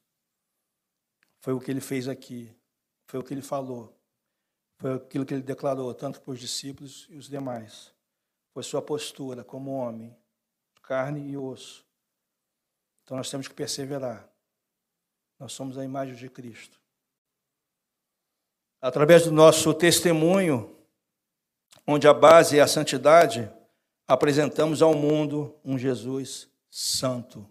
[1.41, 2.55] Foi o que ele fez aqui.
[3.07, 3.95] Foi o que ele falou.
[4.79, 7.93] Foi aquilo que ele declarou, tanto para os discípulos e os demais.
[8.53, 10.17] Foi sua postura como homem,
[10.83, 11.87] carne e osso.
[13.03, 14.29] Então nós temos que perseverar.
[15.39, 16.81] Nós somos a imagem de Cristo.
[18.81, 20.77] Através do nosso testemunho,
[21.87, 23.51] onde a base é a santidade,
[24.07, 27.41] apresentamos ao mundo um Jesus santo.
[27.41, 27.49] O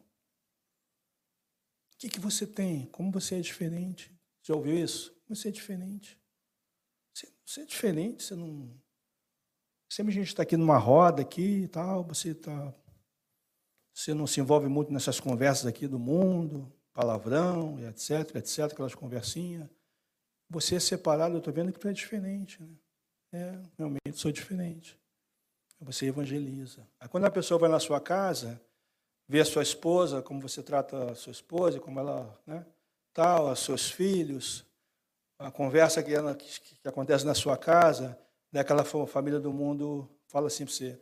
[1.98, 2.86] que, que você tem?
[2.88, 4.12] Como você é diferente?
[4.44, 5.16] Já ouviu isso?
[5.30, 6.20] Você é diferente.
[7.46, 8.74] Você é diferente, você não.
[9.90, 12.74] Sempre a gente está aqui numa roda aqui e tal, você tá.
[13.94, 19.70] Você não se envolve muito nessas conversas aqui do mundo, palavrão, etc, etc, aquelas conversinhas.
[20.50, 22.64] Você é separado, eu estou vendo que tu é diferente.
[22.64, 22.74] Né?
[23.34, 25.00] É, realmente sou diferente.
[25.80, 26.88] Você evangeliza.
[27.00, 28.62] Aí quando a pessoa vai na sua casa,
[29.28, 32.66] vê a sua esposa, como você trata a sua esposa, como ela, né,
[33.14, 34.66] tal, os seus filhos,
[35.40, 38.20] a conversa que, que, que, acontece na sua casa,
[38.52, 41.00] daquela família do mundo, fala assim para você: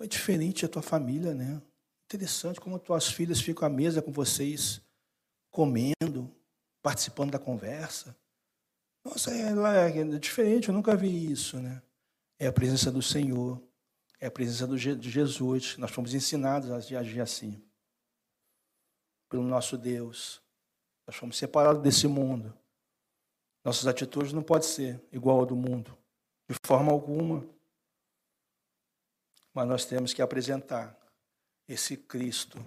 [0.00, 1.62] é diferente a tua família, né?
[2.06, 4.82] Interessante como tuas filhas ficam à mesa com vocês,
[5.50, 6.30] comendo,
[6.82, 8.16] participando da conversa.
[9.04, 9.50] Nossa, é,
[9.88, 11.82] é diferente, eu nunca vi isso, né?
[12.38, 13.62] É a presença do Senhor,
[14.18, 15.76] é a presença de Jesus.
[15.78, 17.62] Nós fomos ensinados a agir assim,
[19.28, 20.42] pelo nosso Deus.
[21.06, 22.56] Nós fomos separados desse mundo.
[23.64, 25.96] Nossas atitudes não podem ser igual ao do mundo,
[26.48, 27.46] de forma alguma.
[29.52, 30.98] Mas nós temos que apresentar
[31.66, 32.58] esse Cristo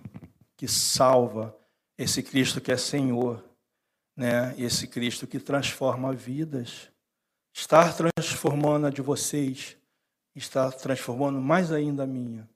[0.56, 1.58] que salva,
[1.98, 3.44] esse Cristo que é Senhor,
[4.16, 4.54] né?
[4.58, 6.90] Esse Cristo que transforma vidas.
[7.54, 9.78] Estar transformando a de vocês,
[10.36, 12.50] está transformando mais ainda a minha,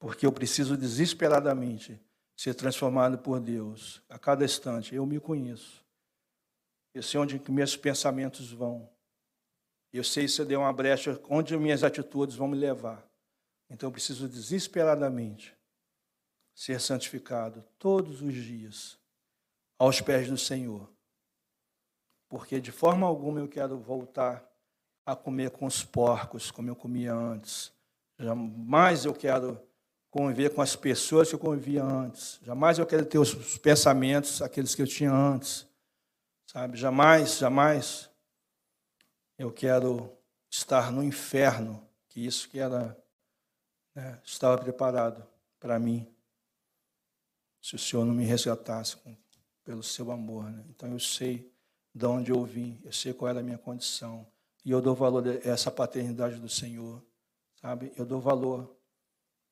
[0.00, 2.00] porque eu preciso desesperadamente
[2.36, 4.96] ser transformado por Deus a cada instante.
[4.96, 5.84] Eu me conheço.
[6.92, 8.88] Eu sei onde meus pensamentos vão.
[9.92, 13.06] Eu sei se eu der uma brecha, onde minhas atitudes vão me levar.
[13.70, 15.56] Então eu preciso desesperadamente
[16.52, 18.98] ser santificado todos os dias
[19.82, 20.88] aos pés do Senhor.
[22.28, 24.48] Porque de forma alguma eu quero voltar
[25.04, 27.72] a comer com os porcos como eu comia antes.
[28.16, 29.60] Jamais eu quero
[30.08, 32.38] conviver com as pessoas que eu convivia antes.
[32.44, 35.66] Jamais eu quero ter os pensamentos, aqueles que eu tinha antes.
[36.46, 38.08] Sabe, jamais, jamais
[39.36, 40.16] eu quero
[40.48, 42.96] estar no inferno, que isso que era
[43.96, 45.26] né, estava preparado
[45.58, 46.06] para mim,
[47.60, 49.16] se o Senhor não me resgatasse com,
[49.64, 50.50] pelo seu amor.
[50.50, 50.64] Né?
[50.70, 51.52] Então eu sei
[51.94, 54.26] de onde eu vim, eu sei qual era a minha condição.
[54.64, 57.04] E eu dou valor a essa paternidade do Senhor,
[57.60, 57.92] sabe?
[57.96, 58.76] Eu dou valor,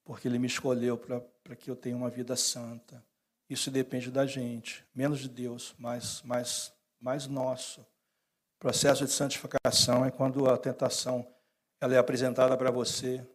[0.05, 3.05] porque Ele me escolheu para que eu tenha uma vida santa.
[3.49, 7.81] Isso depende da gente, menos de Deus, mas mais, mais nosso.
[7.81, 11.27] O processo de santificação é quando a tentação
[11.81, 13.27] ela é apresentada para você,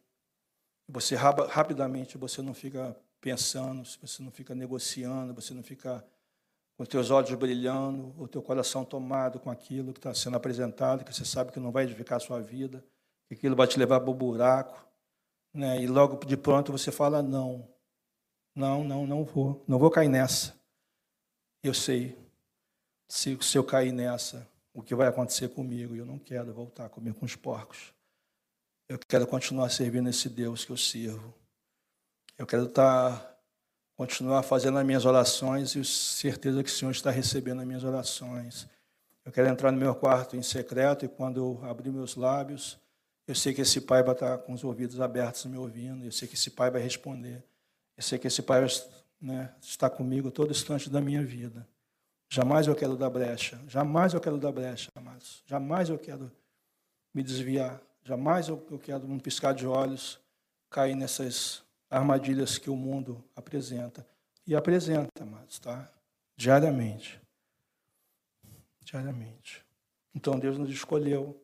[0.88, 6.05] você rapidamente você não fica pensando, você não fica negociando, você não fica
[6.78, 11.13] com teus olhos brilhando, o teu coração tomado com aquilo que está sendo apresentado, que
[11.13, 12.84] você sabe que não vai edificar a sua vida,
[13.28, 14.86] que aquilo vai te levar para o buraco,
[15.53, 15.82] né?
[15.82, 17.67] e logo de pronto você fala, não,
[18.53, 20.53] não, não, não vou, não vou cair nessa.
[21.63, 22.17] Eu sei,
[23.07, 26.89] se, se eu cair nessa, o que vai acontecer comigo, eu não quero voltar a
[26.89, 27.93] comer com os porcos.
[28.89, 31.34] Eu quero continuar servindo esse Deus que eu sirvo.
[32.38, 33.34] Eu quero estar
[33.96, 38.68] continuar fazendo as minhas orações e certeza que o Senhor está recebendo as minhas orações.
[39.24, 42.78] Eu quero entrar no meu quarto em secreto e quando eu abrir meus lábios,
[43.28, 46.28] eu sei que esse pai vai estar com os ouvidos abertos me ouvindo, eu sei
[46.28, 47.43] que esse pai vai responder,
[47.98, 48.68] eu sei que esse pai
[49.20, 51.68] né, estar comigo todo instante da minha vida.
[52.30, 55.41] Jamais eu quero dar brecha, jamais eu quero dar brecha, amados.
[55.48, 56.32] Jamais eu quero
[57.14, 60.20] me desviar, jamais eu quero, num piscar de olhos,
[60.70, 61.64] cair nessas
[61.96, 64.06] armadilhas que o mundo apresenta.
[64.46, 65.89] E apresenta, amados, tá?
[66.36, 67.20] Diariamente.
[68.82, 69.66] Diariamente.
[70.14, 71.41] Então Deus nos escolheu.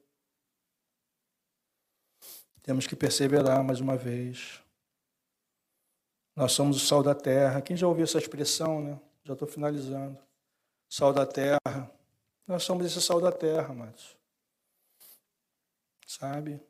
[2.61, 4.61] Temos que perseverar mais uma vez.
[6.35, 7.61] Nós somos o sal da terra.
[7.61, 8.99] Quem já ouviu essa expressão, né?
[9.23, 10.17] Já estou finalizando.
[10.87, 11.91] Sal da terra.
[12.45, 14.17] Nós somos esse sal da terra, amados.
[16.05, 16.61] Sabe?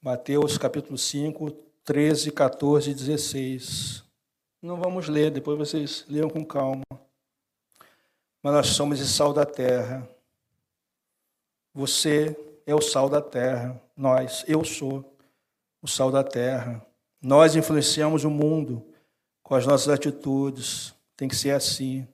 [0.00, 4.04] Mateus capítulo 5, 13, 14 e 16.
[4.62, 6.82] Não vamos ler, depois vocês leiam com calma.
[8.42, 10.08] Mas nós somos o sal da terra.
[11.74, 13.80] Você é o sal da terra.
[13.96, 15.16] Nós, eu sou
[15.82, 16.84] o sal da terra.
[17.22, 18.86] Nós influenciamos o mundo
[19.42, 20.94] com as nossas atitudes.
[21.16, 22.06] Tem que ser assim.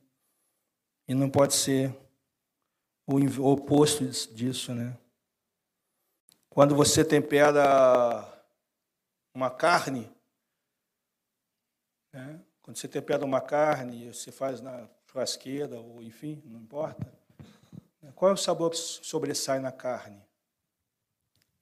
[1.08, 1.94] E não pode ser
[3.06, 4.04] o oposto
[4.34, 4.96] disso, né?
[6.50, 8.35] Quando você tempera
[9.36, 10.10] uma carne,
[12.10, 12.40] né?
[12.62, 17.12] quando você tempera uma carne, você faz na churrasqueira, ou enfim, não importa.
[18.00, 18.10] Né?
[18.14, 20.24] Qual é o sabor que sobressai na carne?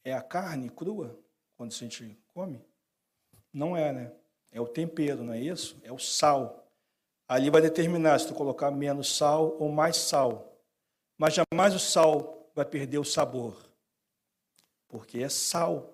[0.05, 1.19] É a carne crua,
[1.57, 2.65] quando a gente come?
[3.53, 4.13] Não é, né?
[4.53, 5.77] É o tempero, não é isso?
[5.83, 6.71] É o sal.
[7.27, 10.57] Ali vai determinar se tu colocar menos sal ou mais sal.
[11.19, 13.69] Mas jamais o sal vai perder o sabor,
[14.87, 15.94] porque é sal.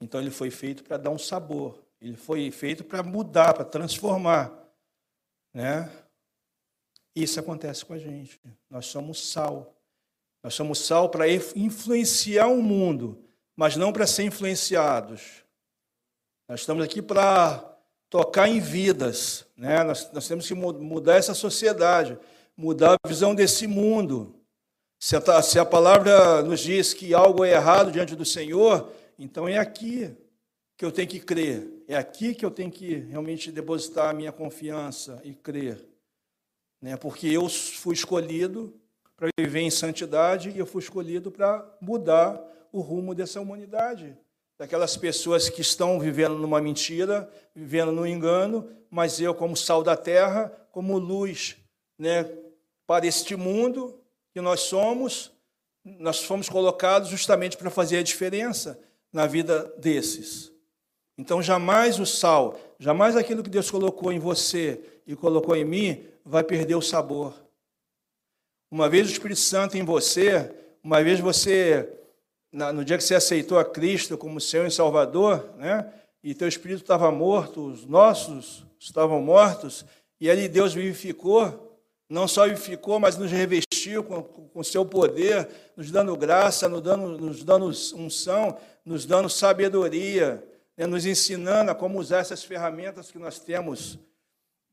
[0.00, 4.50] Então ele foi feito para dar um sabor, ele foi feito para mudar, para transformar,
[5.52, 5.90] né?
[7.14, 8.40] Isso acontece com a gente.
[8.68, 9.74] Nós somos sal.
[10.42, 13.22] Nós somos sal para influenciar o mundo,
[13.54, 15.44] mas não para ser influenciados.
[16.48, 17.76] Nós estamos aqui para
[18.08, 19.84] tocar em vidas, né?
[19.84, 22.18] Nós, nós temos que mudar essa sociedade,
[22.56, 24.34] mudar a visão desse mundo.
[24.98, 28.90] Se a, se a palavra nos diz que algo é errado diante do Senhor,
[29.22, 30.16] então é aqui
[30.78, 34.32] que eu tenho que crer, é aqui que eu tenho que realmente depositar a minha
[34.32, 35.86] confiança e crer.
[36.80, 36.96] Né?
[36.96, 38.74] Porque eu fui escolhido
[39.14, 42.42] para viver em santidade e eu fui escolhido para mudar
[42.72, 44.16] o rumo dessa humanidade.
[44.58, 49.98] Daquelas pessoas que estão vivendo numa mentira, vivendo no engano, mas eu, como sal da
[49.98, 51.58] terra, como luz
[51.98, 52.24] né,
[52.86, 54.00] para este mundo
[54.32, 55.30] que nós somos,
[55.84, 58.80] nós fomos colocados justamente para fazer a diferença
[59.12, 60.52] na vida desses.
[61.18, 66.04] Então, jamais o sal, jamais aquilo que Deus colocou em você e colocou em mim,
[66.24, 67.34] vai perder o sabor.
[68.70, 70.50] Uma vez o Espírito Santo em você,
[70.82, 71.88] uma vez você,
[72.52, 75.92] no dia que você aceitou a Cristo como Senhor e Salvador, né?
[76.22, 79.84] e teu espírito estava morto, os nossos estavam mortos,
[80.20, 83.69] e ali Deus vivificou, não só vivificou, mas nos revestiu
[84.02, 90.44] com, com seu poder, nos dando graça, nos dando, nos dando unção, nos dando sabedoria,
[90.76, 93.98] né, nos ensinando a como usar essas ferramentas que nós temos,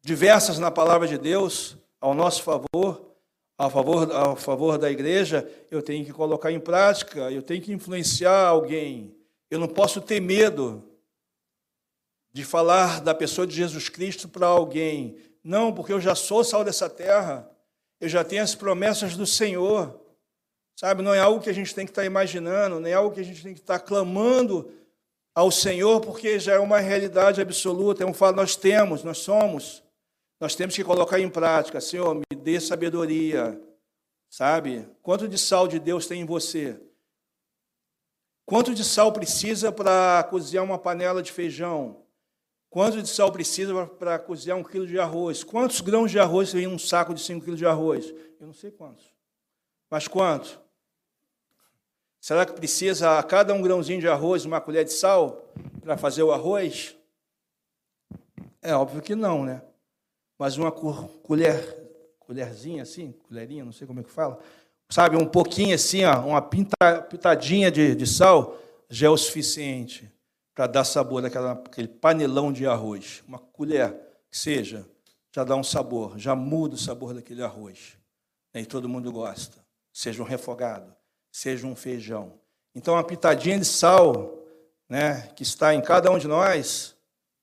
[0.02, 3.16] diversas na palavra de Deus, ao nosso favor,
[3.58, 7.74] a favor, a favor da igreja, eu tenho que colocar em prática, eu tenho que
[7.74, 9.16] influenciar alguém.
[9.50, 10.84] Eu não posso ter medo
[12.32, 16.64] de falar da pessoa de Jesus Cristo para alguém, não, porque eu já sou sal
[16.64, 17.50] dessa terra,
[18.00, 20.00] eu já tenho as promessas do Senhor.
[20.80, 23.22] Sabe, não é algo que a gente tem que estar imaginando, nem é algo que
[23.22, 24.72] a gente tem que estar clamando
[25.34, 29.84] ao Senhor, porque já é uma realidade absoluta, é um fato, nós temos, nós somos.
[30.40, 33.60] Nós temos que colocar em prática, Senhor, me dê sabedoria,
[34.30, 34.88] Sabe?
[35.02, 36.80] Quanto de sal de Deus tem em você?
[38.46, 42.06] Quanto de sal precisa para cozinhar uma panela de feijão?
[42.70, 45.44] Quanto de sal precisa para cozinhar um quilo de arroz?
[45.44, 48.14] Quantos grãos de arroz vem um saco de 5 quilos de arroz?
[48.40, 49.06] Eu não sei quantos.
[49.90, 50.60] Mas quanto?
[52.20, 55.50] Será que precisa a cada um grãozinho de arroz uma colher de sal
[55.80, 56.96] para fazer o arroz?
[58.62, 59.62] É óbvio que não, né?
[60.38, 61.58] Mas uma colher,
[62.20, 64.40] colherzinha assim, colherinha, não sei como é que fala,
[64.90, 68.58] sabe, um pouquinho assim, ó, uma pinta, pitadinha de, de sal,
[68.90, 70.12] já é o suficiente
[70.58, 73.24] para dar sabor naquela, aquele panelão de arroz.
[73.28, 73.94] Uma colher
[74.28, 74.90] que seja,
[75.32, 77.96] já dá um sabor, já muda o sabor daquele arroz.
[78.56, 79.64] E todo mundo gosta.
[79.94, 80.92] Seja um refogado,
[81.32, 82.40] seja um feijão.
[82.74, 84.44] Então, uma pitadinha de sal,
[84.90, 86.96] né, que está em cada um de nós,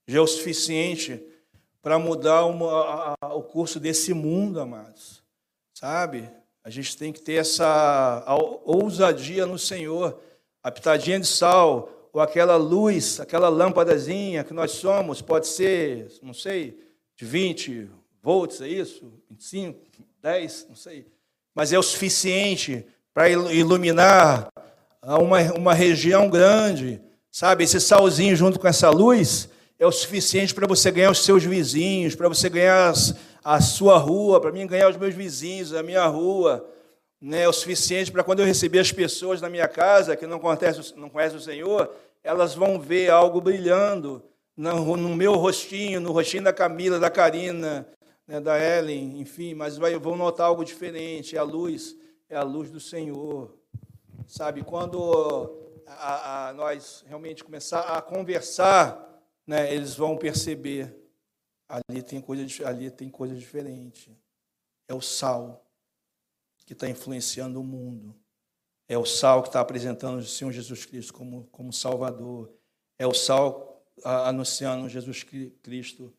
[0.09, 1.25] já é o suficiente
[1.81, 5.23] para mudar uma, a, a, o curso desse mundo, amados.
[5.73, 6.29] Sabe?
[6.65, 8.25] A gente tem que ter essa
[8.65, 10.21] ousadia no Senhor.
[10.61, 16.33] A pitadinha de sal, ou aquela luz, aquela lâmpadazinha que nós somos, pode ser, não
[16.33, 16.79] sei,
[17.17, 17.91] de 20
[18.23, 19.13] volts, é isso?
[19.29, 19.81] 25,
[20.23, 21.09] 10, não sei.
[21.53, 24.49] Mas é o suficiente para iluminar
[25.03, 27.03] uma, uma região grande.
[27.33, 31.43] Sabe, esse salzinho junto com essa luz é o suficiente para você ganhar os seus
[31.43, 33.13] vizinhos, para você ganhar as,
[33.43, 36.65] a sua rua, para mim ganhar os meus vizinhos, a minha rua.
[37.25, 40.39] Né, é o suficiente para quando eu receber as pessoas na minha casa que não
[40.39, 41.91] conhecem, não conhecem o Senhor,
[42.23, 44.23] elas vão ver algo brilhando
[44.55, 47.89] no, no meu rostinho, no rostinho da Camila, da Karina,
[48.29, 51.35] né, da Ellen, enfim, mas vai, vão notar algo diferente.
[51.35, 51.97] É a luz,
[52.29, 53.57] é a luz do Senhor.
[54.27, 59.03] Sabe, quando a, a, nós realmente começar a conversar
[59.47, 60.95] né, eles vão perceber
[61.67, 64.15] ali tem coisa ali tem coisa diferente.
[64.87, 65.64] É o sal
[66.65, 68.15] que está influenciando o mundo.
[68.89, 72.53] É o sal que está apresentando o Senhor Jesus Cristo como, como Salvador.
[72.99, 75.25] É o sal anunciando Jesus
[75.63, 76.13] Cristo,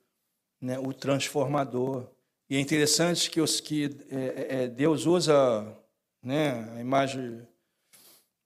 [0.61, 2.09] né, o transformador.
[2.49, 5.77] E é interessante que, os, que é, é, é Deus usa
[6.21, 7.45] né, a imagem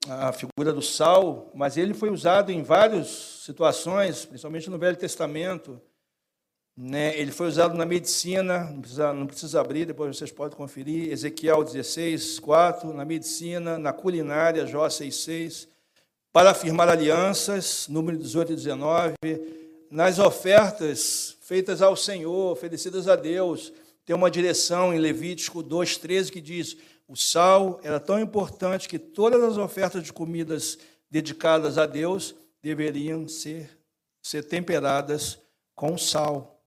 [0.07, 3.07] a figura do sal, mas ele foi usado em várias
[3.43, 5.81] situações, principalmente no Velho Testamento.
[6.81, 7.19] Né?
[7.19, 11.11] Ele foi usado na medicina, não precisa, não precisa abrir, depois vocês podem conferir.
[11.11, 15.67] Ezequiel 16, 4, na medicina, na culinária, Jó 6, 6,
[16.31, 19.13] para afirmar alianças, número 18 e 19,
[19.91, 23.73] nas ofertas feitas ao Senhor, oferecidas a Deus.
[24.05, 26.77] Tem uma direção em Levítico 2, 13 que diz:
[27.09, 30.77] o sal era tão importante que todas as ofertas de comidas
[31.11, 33.69] dedicadas a Deus deveriam ser,
[34.21, 35.37] ser temperadas
[35.75, 36.58] com sal.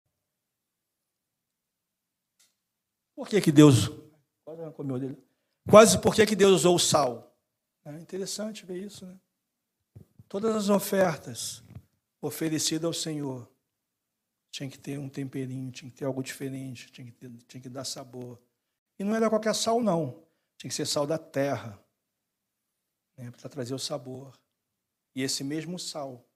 [3.23, 3.89] Por que, que Deus.
[5.71, 7.33] Quase por que, que Deus usou o sal?
[7.85, 9.17] É interessante ver isso, né?
[10.29, 11.63] Todas as ofertas
[12.21, 13.49] oferecidas ao Senhor
[14.51, 17.69] tinha que ter um temperinho, tinha que ter algo diferente, tinha que, ter, tinha que
[17.69, 18.43] dar sabor.
[18.99, 20.27] E não era qualquer sal, não.
[20.59, 21.81] Tinha que ser sal da terra,
[23.17, 24.37] né, para trazer o sabor.
[25.15, 26.29] E esse mesmo sal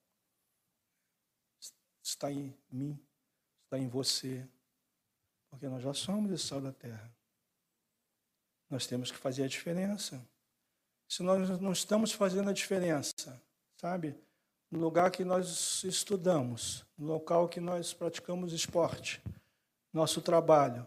[2.01, 2.97] está em mim,
[3.65, 4.47] está em você,
[5.57, 7.11] porque nós já somos esse sal da terra.
[8.69, 10.23] Nós temos que fazer a diferença.
[11.07, 13.41] Se nós não estamos fazendo a diferença,
[13.75, 14.15] sabe?
[14.69, 19.19] No lugar que nós estudamos, no local que nós praticamos esporte,
[19.91, 20.85] nosso trabalho,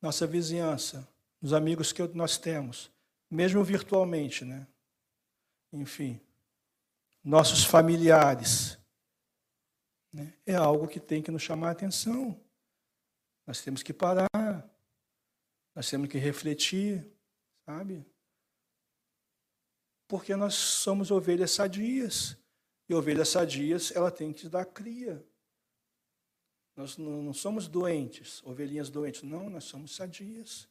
[0.00, 1.08] nossa vizinhança,
[1.42, 2.92] os amigos que nós temos,
[3.28, 4.68] mesmo virtualmente, né?
[5.72, 6.20] Enfim,
[7.24, 8.78] nossos familiares,
[10.12, 10.32] né?
[10.46, 12.43] é algo que tem que nos chamar a atenção.
[13.46, 14.28] Nós temos que parar,
[15.74, 17.06] nós temos que refletir,
[17.66, 18.04] sabe?
[20.08, 22.36] Porque nós somos ovelhas sadias.
[22.88, 25.24] E ovelhas sadias, ela tem que dar cria.
[26.76, 29.22] Nós não somos doentes, ovelhinhas doentes.
[29.22, 30.68] Não, nós somos sadias.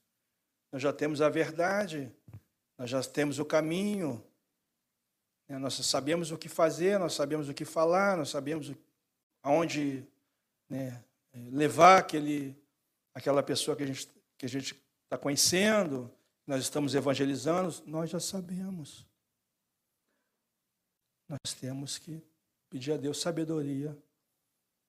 [0.72, 2.12] Nós já temos a verdade,
[2.78, 4.24] nós já temos o caminho,
[5.48, 5.58] né?
[5.58, 8.72] nós sabemos o que fazer, nós sabemos o que falar, nós sabemos
[9.44, 10.04] aonde
[10.68, 11.04] né,
[11.34, 12.58] levar aquele,
[13.14, 14.08] aquela pessoa que a gente
[14.38, 16.12] que a gente está conhecendo,
[16.46, 19.08] nós estamos evangelizando, nós já sabemos.
[21.30, 22.22] Nós temos que
[22.70, 23.98] pedir a Deus sabedoria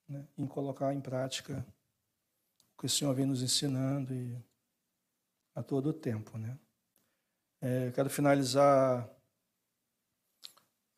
[0.09, 1.65] né, em colocar em prática
[2.75, 4.37] o que o Senhor vem nos ensinando e
[5.55, 6.37] a todo o tempo.
[6.37, 6.59] Né?
[7.61, 9.09] É, quero finalizar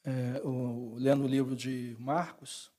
[0.04, 2.72] é, o, lendo o livro de Marcos,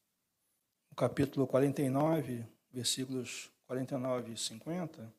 [0.90, 5.14] no capítulo 49, versículos 49 e 50.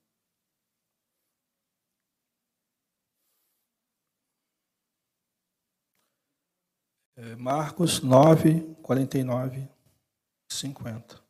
[7.14, 11.22] É, Marcos 9, 49 e 50.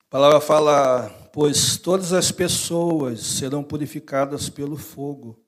[0.00, 5.40] A palavra fala: Pois todas as pessoas serão purificadas pelo fogo,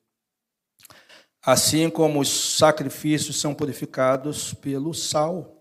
[1.43, 5.54] assim como os sacrifícios são purificados pelo sal.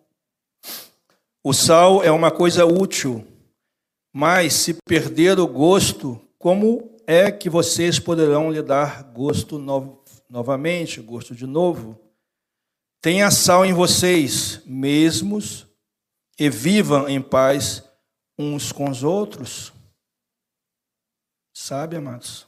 [1.44, 3.28] O sal é uma coisa útil,
[4.14, 10.04] mas se perder o gosto, como é que vocês poderão lhe dar gosto novo?
[10.34, 12.00] novamente, gosto de novo.
[13.00, 15.68] Tenha sal em vocês mesmos
[16.40, 17.84] e vivam em paz
[18.36, 19.72] uns com os outros.
[21.56, 22.48] Sabe, amados?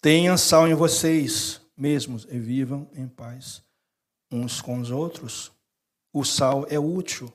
[0.00, 3.62] Tenha sal em vocês mesmos e vivam em paz
[4.30, 5.52] uns com os outros.
[6.12, 7.32] O sal é útil.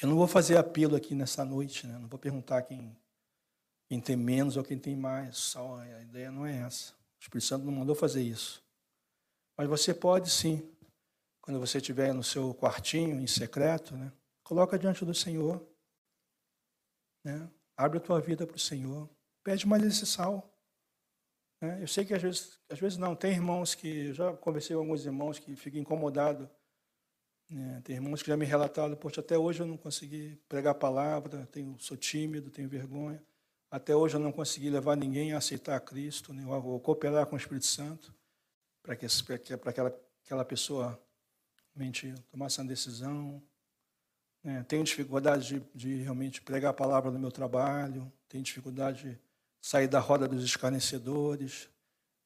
[0.00, 1.98] Eu não vou fazer apelo aqui nessa noite, né?
[1.98, 2.94] não vou perguntar quem
[3.88, 5.36] quem tem menos ou quem tem mais.
[5.36, 6.92] Só a ideia não é essa.
[6.92, 8.62] O Espírito Santo não mandou fazer isso.
[9.56, 10.68] Mas você pode sim,
[11.40, 14.12] quando você estiver no seu quartinho, em secreto, né?
[14.42, 15.64] coloca diante do Senhor.
[17.24, 17.48] Né?
[17.76, 19.08] Abre a tua vida para o Senhor.
[19.42, 20.53] Pede mais esse sal.
[21.64, 21.82] Né?
[21.82, 23.16] Eu sei que às vezes, às vezes não.
[23.16, 26.46] Tem irmãos que, já conversei com alguns irmãos que ficam incomodados.
[27.50, 27.80] Né?
[27.82, 31.46] Tem irmãos que já me relataram, poxa, até hoje eu não consegui pregar a palavra,
[31.46, 33.22] tenho, sou tímido, tenho vergonha.
[33.70, 37.34] Até hoje eu não consegui levar ninguém a aceitar a Cristo, nem ou cooperar com
[37.34, 38.14] o Espírito Santo,
[38.82, 39.06] para que,
[39.58, 41.00] para aquela, aquela pessoa
[41.74, 43.42] realmente tomasse uma decisão.
[44.44, 49.18] É, tenho dificuldade de, de, realmente pregar a palavra no meu trabalho, tenho dificuldade de
[49.64, 51.70] sair da roda dos escarnecedores,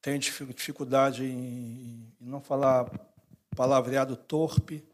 [0.03, 2.91] tenho dificuldade em, não falar
[3.55, 4.84] palavreado torpe,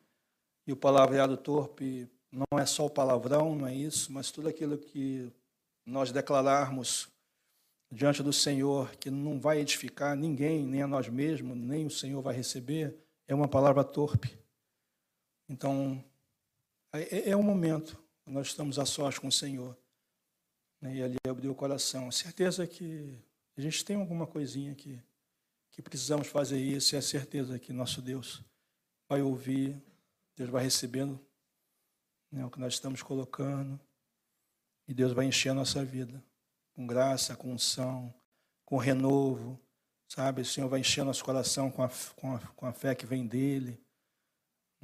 [0.67, 4.77] e o palavreado torpe não é só o palavrão, não é isso, mas tudo aquilo
[4.77, 5.33] que
[5.87, 7.09] nós declararmos
[7.91, 12.21] diante do Senhor que não vai edificar ninguém, nem a nós mesmos, nem o Senhor
[12.21, 12.95] vai receber,
[13.27, 14.39] é uma palavra torpe.
[15.49, 16.05] Então,
[16.93, 19.75] é, é um momento, nós estamos a sós com o Senhor.
[20.85, 22.13] Né, e ali abriu o coração.
[22.13, 23.19] Certeza que
[23.57, 25.03] a gente tem alguma coisinha que,
[25.71, 28.45] que precisamos fazer isso, e a certeza que nosso Deus
[29.09, 29.83] vai ouvir,
[30.37, 31.19] Deus vai recebendo
[32.31, 33.81] né, o que nós estamos colocando.
[34.87, 36.23] E Deus vai encher a nossa vida
[36.75, 38.13] com graça, com unção,
[38.67, 39.59] com renovo,
[40.07, 40.43] sabe?
[40.43, 43.27] O Senhor vai encher nosso coração com a, com a, com a fé que vem
[43.27, 43.83] dEle.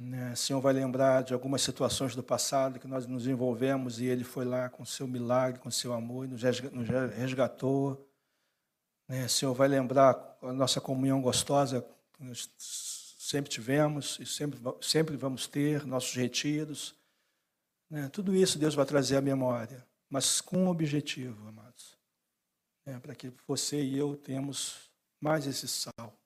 [0.01, 0.31] Né?
[0.31, 4.23] O Senhor vai lembrar de algumas situações do passado que nós nos envolvemos e Ele
[4.23, 6.41] foi lá com seu milagre, com seu amor e nos
[7.15, 8.09] resgatou.
[9.07, 9.25] Né?
[9.25, 15.17] O Senhor vai lembrar a nossa comunhão gostosa que nós sempre tivemos e sempre, sempre
[15.17, 16.95] vamos ter, nossos retiros.
[17.89, 18.09] Né?
[18.09, 21.97] Tudo isso Deus vai trazer à memória mas com um objetivo, amados.
[23.01, 24.91] Para que você e eu tenhamos
[25.21, 26.19] mais esse sal,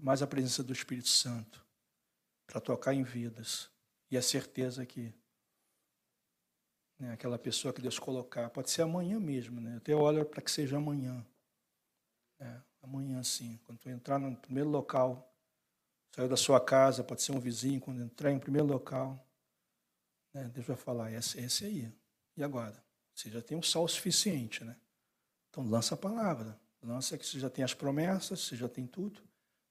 [0.00, 1.65] mais a presença do Espírito Santo,
[2.46, 3.70] para tocar em vidas.
[4.10, 5.12] E a certeza que
[6.98, 9.76] né, aquela pessoa que Deus colocar, pode ser amanhã mesmo, né?
[9.76, 11.24] até olho para que seja amanhã.
[12.38, 15.34] É, amanhã sim, quando tu entrar no primeiro local,
[16.14, 19.26] saiu da sua casa, pode ser um vizinho, quando entrar em primeiro local,
[20.32, 21.92] né, Deus vai falar, esse, esse aí.
[22.36, 22.84] E agora?
[23.14, 24.76] Você já tem um sal suficiente, né?
[25.48, 26.60] Então lança a palavra.
[26.82, 29.22] Lança que você já tem as promessas, você já tem tudo.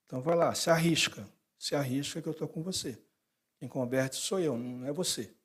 [0.05, 1.27] Então vai lá, se arrisca.
[1.65, 2.95] Se arrisca que eu estou com você.
[3.57, 5.35] Quem converte sou eu, não é você.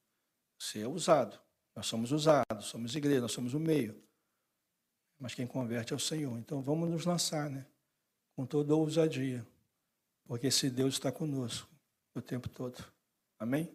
[0.58, 1.40] Você é usado.
[1.74, 3.98] Nós somos usados, somos igreja, nós somos o meio.
[5.18, 6.38] Mas quem converte é o Senhor.
[6.38, 7.66] Então vamos nos lançar, né?
[8.36, 9.46] Com toda ousadia.
[10.26, 11.66] Porque esse Deus está conosco
[12.14, 12.84] o tempo todo.
[13.38, 13.74] Amém?